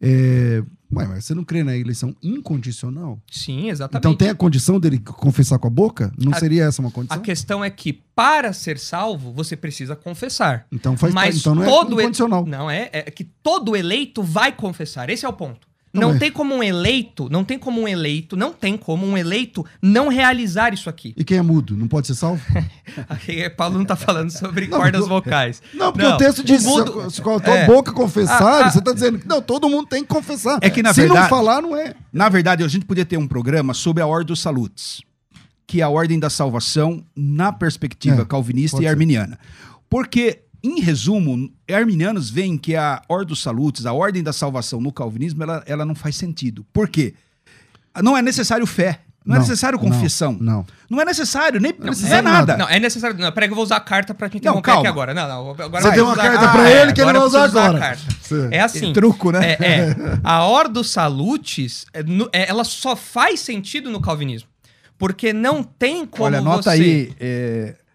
[0.00, 0.62] é...
[0.94, 3.20] Ué, mas você não crê na eleição incondicional?
[3.30, 4.00] Sim, exatamente.
[4.00, 6.12] Então tem a condição dele confessar com a boca?
[6.16, 7.20] Não A- seria essa uma A condição?
[7.22, 10.66] questão é que para ser salvo, você precisa confessar.
[10.72, 12.46] Então faz Mas então não é todo incondicional.
[12.46, 15.10] Não é, é que todo eleito vai confessar.
[15.10, 15.66] Esse é o ponto.
[16.00, 16.18] Não Não, é.
[16.18, 20.08] tem como um eleito, não tem como um eleito, não tem como um eleito não
[20.08, 21.14] realizar isso aqui.
[21.16, 22.40] E quem é mudo, não pode ser salvo?
[23.08, 25.62] Aqui, Paulo não tá falando sobre Não, cordas não- vocais.
[25.74, 27.66] Não, porque Não, o texto diz, mudo- se, se com a tua é.
[27.66, 28.70] boca confessar, Ah, ah.
[28.70, 30.58] você tá dizendo que não, todo mundo tem que confessar.
[30.62, 31.94] É que, na se não verdade- falar, não é.
[32.12, 35.00] Na verdade, a gente podia ter um programa sobre a Ordem dos Salutes,
[35.66, 38.86] que é a ordem da salvação na perspectiva É, calvinista e ser.
[38.88, 39.38] arminiana.
[39.90, 44.92] Porque, em resumo, arminianos veem que a Ordem dos Salutes, a ordem da salvação no
[44.92, 46.66] calvinismo, ela, ela não faz sentido.
[46.72, 47.14] Por quê?
[48.02, 50.36] Não é necessário fé, não, é necessário não, confissão.
[50.40, 50.64] Não.
[50.88, 52.56] Não é necessário, nem Não precisa precisa nada.
[52.56, 53.18] Não, é necessário.
[53.18, 54.80] Não, peraí que eu vou usar a carta pra te interromper calma.
[54.82, 55.12] aqui agora.
[55.14, 55.50] Não, não.
[55.50, 57.96] Agora Você deu uma usar- carta Ah, pra é, ele que ele vai usar agora.
[58.52, 58.92] É assim.
[58.92, 59.52] Truco, né?
[59.52, 59.96] É, é.
[60.22, 64.48] a Ordo Salutes, é, no- é, ela só faz sentido no calvinismo.
[64.98, 66.82] Porque não tem como Olha, anota você...
[66.82, 67.85] aí, é, Ah,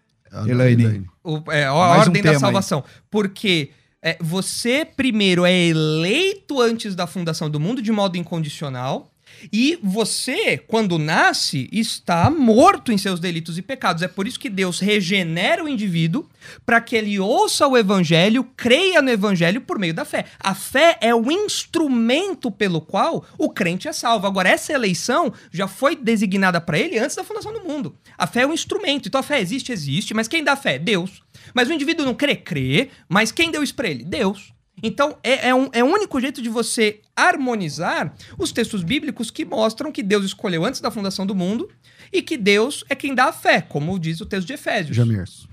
[0.46, 1.06] Elaine.
[1.22, 2.38] o- é, a Mais um ordem da tema aí.
[2.40, 2.84] salvação.
[3.10, 3.70] Porque
[4.02, 9.11] é, você primeiro é eleito antes da fundação do mundo de modo incondicional.
[9.50, 14.02] E você, quando nasce, está morto em seus delitos e pecados.
[14.02, 16.28] É por isso que Deus regenera o indivíduo
[16.66, 20.26] para que ele ouça o evangelho, creia no evangelho por meio da fé.
[20.38, 24.26] A fé é o instrumento pelo qual o crente é salvo.
[24.26, 27.96] Agora, essa eleição já foi designada para ele antes da fundação do mundo.
[28.18, 29.08] A fé é um instrumento.
[29.08, 30.78] Então a fé existe, existe, mas quem dá fé?
[30.78, 31.22] Deus.
[31.54, 34.04] Mas o indivíduo não crê, crê, mas quem deu isso para ele?
[34.04, 34.52] Deus.
[34.82, 39.44] Então, é, é, um, é o único jeito de você harmonizar os textos bíblicos que
[39.44, 41.68] mostram que Deus escolheu antes da fundação do mundo
[42.12, 44.96] e que Deus é quem dá a fé, como diz o texto de Efésios.
[44.96, 45.48] Jamirson.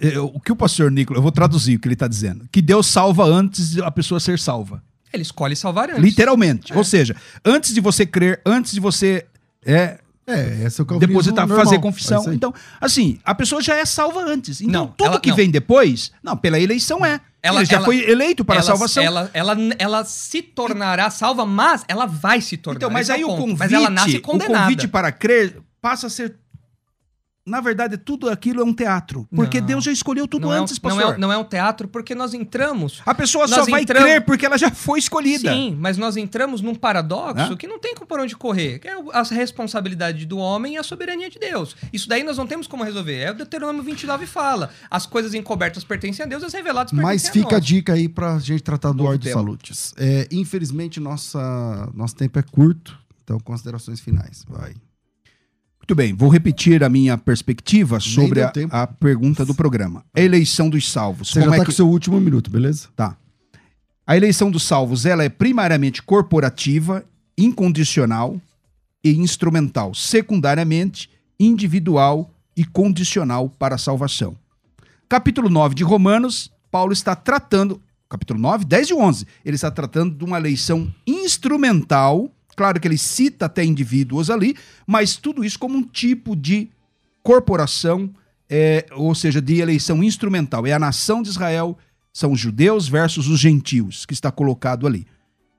[0.00, 2.46] É, o que o pastor Nicolas, eu vou traduzir o que ele está dizendo.
[2.52, 4.82] Que Deus salva antes de a pessoa ser salva.
[5.12, 6.02] Ele escolhe salvar antes.
[6.02, 6.72] Literalmente.
[6.72, 6.76] É.
[6.76, 9.26] Ou seja, antes de você crer, antes de você
[9.64, 11.64] é, é, esse é o depositar, normal.
[11.64, 12.30] fazer confissão.
[12.30, 14.60] É então, assim, a pessoa já é salva antes.
[14.60, 15.36] Então, não, tudo ela, que não.
[15.36, 17.20] vem depois, não, pela eleição é.
[17.42, 19.02] Ela Ele já ela, foi eleito para ela, a salvação.
[19.02, 22.76] Ela, ela, ela se tornará salva, mas ela vai se tornar.
[22.76, 24.58] Então, mas aí é o, convite, mas ela nasce condenada.
[24.58, 26.36] o convite para crer passa a ser
[27.44, 29.26] na verdade, tudo aquilo é um teatro.
[29.34, 31.02] Porque não, Deus já escolheu tudo antes, é, pastor.
[31.02, 33.02] Não é, não é um teatro porque nós entramos.
[33.04, 35.52] A pessoa só vai entramos, crer porque ela já foi escolhida.
[35.52, 38.78] Sim, mas nós entramos num paradoxo que não tem por onde correr.
[38.78, 41.74] Que é a responsabilidade do homem e a soberania de Deus.
[41.92, 43.16] Isso daí nós não temos como resolver.
[43.16, 44.70] É o Deuteronômio 29 fala.
[44.88, 47.94] As coisas encobertas pertencem a Deus, as reveladas pertencem mas a Mas fica a dica
[47.94, 49.92] aí pra gente tratar do Ordem de Salutes.
[49.96, 52.96] É, infelizmente, nossa, nosso tempo é curto.
[53.24, 54.44] Então, considerações finais.
[54.48, 54.74] Vai.
[55.82, 60.04] Muito bem, vou repetir a minha perspectiva sobre a, a, pergunta do programa.
[60.14, 61.30] A eleição dos salvos.
[61.30, 61.66] Você Como já está é que...
[61.66, 62.88] com o seu último minuto, beleza?
[62.94, 63.16] Tá.
[64.06, 67.04] A eleição dos salvos ela é primariamente corporativa,
[67.36, 68.40] incondicional
[69.04, 74.36] e instrumental, secundariamente individual e condicional para a salvação.
[75.08, 80.14] Capítulo 9 de Romanos, Paulo está tratando, capítulo 9, 10 e 11, ele está tratando
[80.14, 85.76] de uma eleição instrumental Claro que ele cita até indivíduos ali, mas tudo isso como
[85.76, 86.70] um tipo de
[87.22, 88.10] corporação,
[88.48, 90.66] é, ou seja, de eleição instrumental.
[90.66, 91.78] É a nação de Israel,
[92.12, 95.06] são os judeus versus os gentios, que está colocado ali.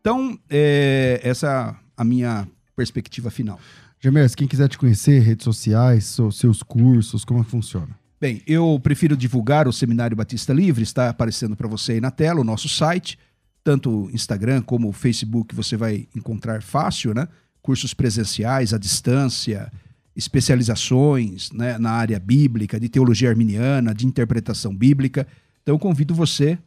[0.01, 3.59] Então, é, essa é a minha perspectiva final.
[3.99, 7.97] Gemers, quem quiser te conhecer, redes sociais, seus cursos, como é funciona?
[8.19, 12.41] Bem, eu prefiro divulgar o Seminário Batista Livre, está aparecendo para você aí na tela,
[12.41, 13.17] o nosso site
[13.63, 17.27] tanto Instagram como Facebook você vai encontrar fácil, né?
[17.61, 19.71] Cursos presenciais, à distância,
[20.15, 25.25] especializações né, na área bíblica, de teologia arminiana, de interpretação bíblica.
[25.61, 26.57] Então, convido você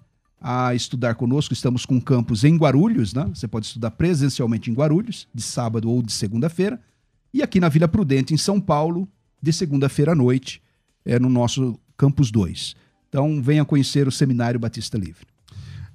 [0.41, 1.53] a estudar conosco.
[1.53, 3.29] Estamos com campus em Guarulhos, né?
[3.35, 6.81] Você pode estudar presencialmente em Guarulhos, de sábado ou de segunda-feira.
[7.33, 9.07] E aqui na Vila Prudente, em São Paulo,
[9.41, 10.63] de segunda-feira à noite,
[11.05, 12.75] é no nosso campus 2.
[13.09, 15.36] Então, venha conhecer o Seminário Batista Livre.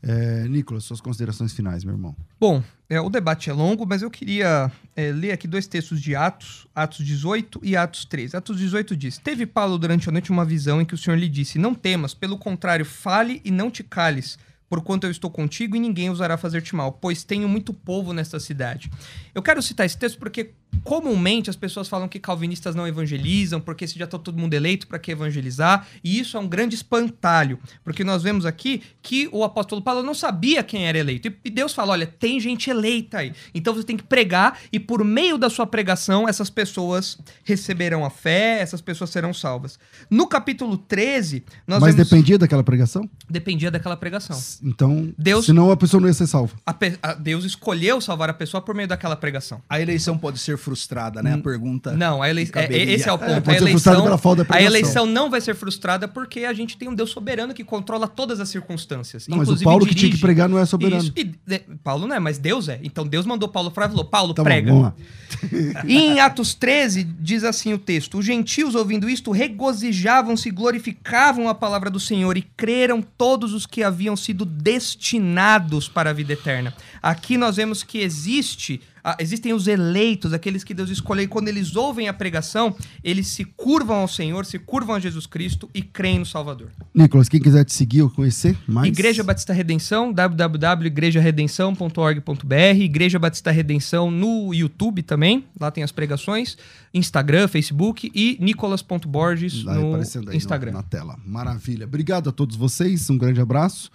[0.04, 2.16] É, Nicolas, suas considerações finais, meu irmão.
[2.40, 6.16] Bom, é, o debate é longo, mas eu queria é, ler aqui dois textos de
[6.16, 8.36] Atos, Atos 18 e Atos 13.
[8.36, 11.30] Atos 18 diz: Teve Paulo durante a noite uma visão em que o Senhor lhe
[11.30, 14.38] disse: Não temas, pelo contrário, fale e não te cales
[14.72, 18.90] porquanto eu estou contigo e ninguém ousará fazer-te mal, pois tenho muito povo nesta cidade.
[19.36, 23.88] Eu quero citar esse texto porque comumente as pessoas falam que calvinistas não evangelizam, porque
[23.88, 25.88] se já está todo mundo eleito, para que evangelizar?
[26.04, 30.14] E isso é um grande espantalho, porque nós vemos aqui que o apóstolo Paulo não
[30.14, 31.32] sabia quem era eleito.
[31.44, 33.34] E Deus fala: olha, tem gente eleita aí.
[33.54, 38.10] Então você tem que pregar, e por meio da sua pregação, essas pessoas receberão a
[38.10, 39.78] fé, essas pessoas serão salvas.
[40.10, 42.10] No capítulo 13, nós Mas vemos...
[42.10, 43.10] dependia daquela pregação?
[43.30, 44.40] Dependia daquela pregação.
[44.64, 46.56] Então, Deus, senão a pessoa não ia ser salva.
[46.66, 49.62] A, a Deus escolheu salvar a pessoa por meio daquela pregação.
[49.70, 51.34] A eleição pode ser frustrada, né?
[51.34, 51.92] A pergunta.
[51.92, 52.62] Não, a eleição.
[52.62, 53.50] É, esse é o ponto.
[53.50, 57.10] É, a, eleição, a eleição não vai ser frustrada porque a gente tem um Deus
[57.10, 59.28] soberano que controla todas as circunstâncias.
[59.28, 61.02] Não, mas o Paulo dirige, que tinha que pregar não é soberano.
[61.02, 62.80] Isso, e, de, Paulo não é, mas Deus é.
[62.84, 64.72] Então Deus mandou Paulo para e falou: Paulo, tá prega.
[64.72, 64.94] Bom,
[65.86, 71.56] e em Atos 13, diz assim o texto: Os gentios, ouvindo isto, regozijavam-se, glorificavam a
[71.56, 76.74] palavra do Senhor e creram todos os que haviam sido destinados para a vida eterna.
[77.02, 81.48] Aqui nós vemos que existe ah, existem os eleitos, aqueles que Deus escolheu, e quando
[81.48, 85.82] eles ouvem a pregação, eles se curvam ao Senhor, se curvam a Jesus Cristo e
[85.82, 86.70] creem no Salvador.
[86.94, 88.88] Nicolas, quem quiser te seguir ou conhecer mais?
[88.88, 96.58] Igreja Batista Redenção, www.igrejaredenção.org.br, Igreja Batista Redenção no YouTube também, lá tem as pregações,
[96.94, 100.00] Instagram, Facebook e nicolas.borges no
[100.34, 100.72] Instagram.
[100.72, 101.18] No, na tela.
[101.26, 101.86] Maravilha.
[101.86, 103.90] Obrigado a todos vocês, um grande abraço.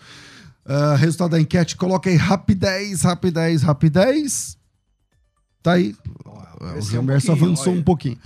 [0.65, 4.56] Uh, resultado da enquete, coloca aí rapidez, rapidez, rapidez.
[5.67, 5.97] Tá aí.
[6.79, 7.81] o Gemerson um avançou olha.
[7.81, 8.17] um pouquinho.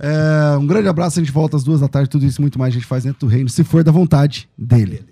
[0.00, 2.10] É, um grande abraço, a gente volta às duas da tarde.
[2.10, 5.04] Tudo isso muito mais a gente faz dentro do reino, se for da vontade dele.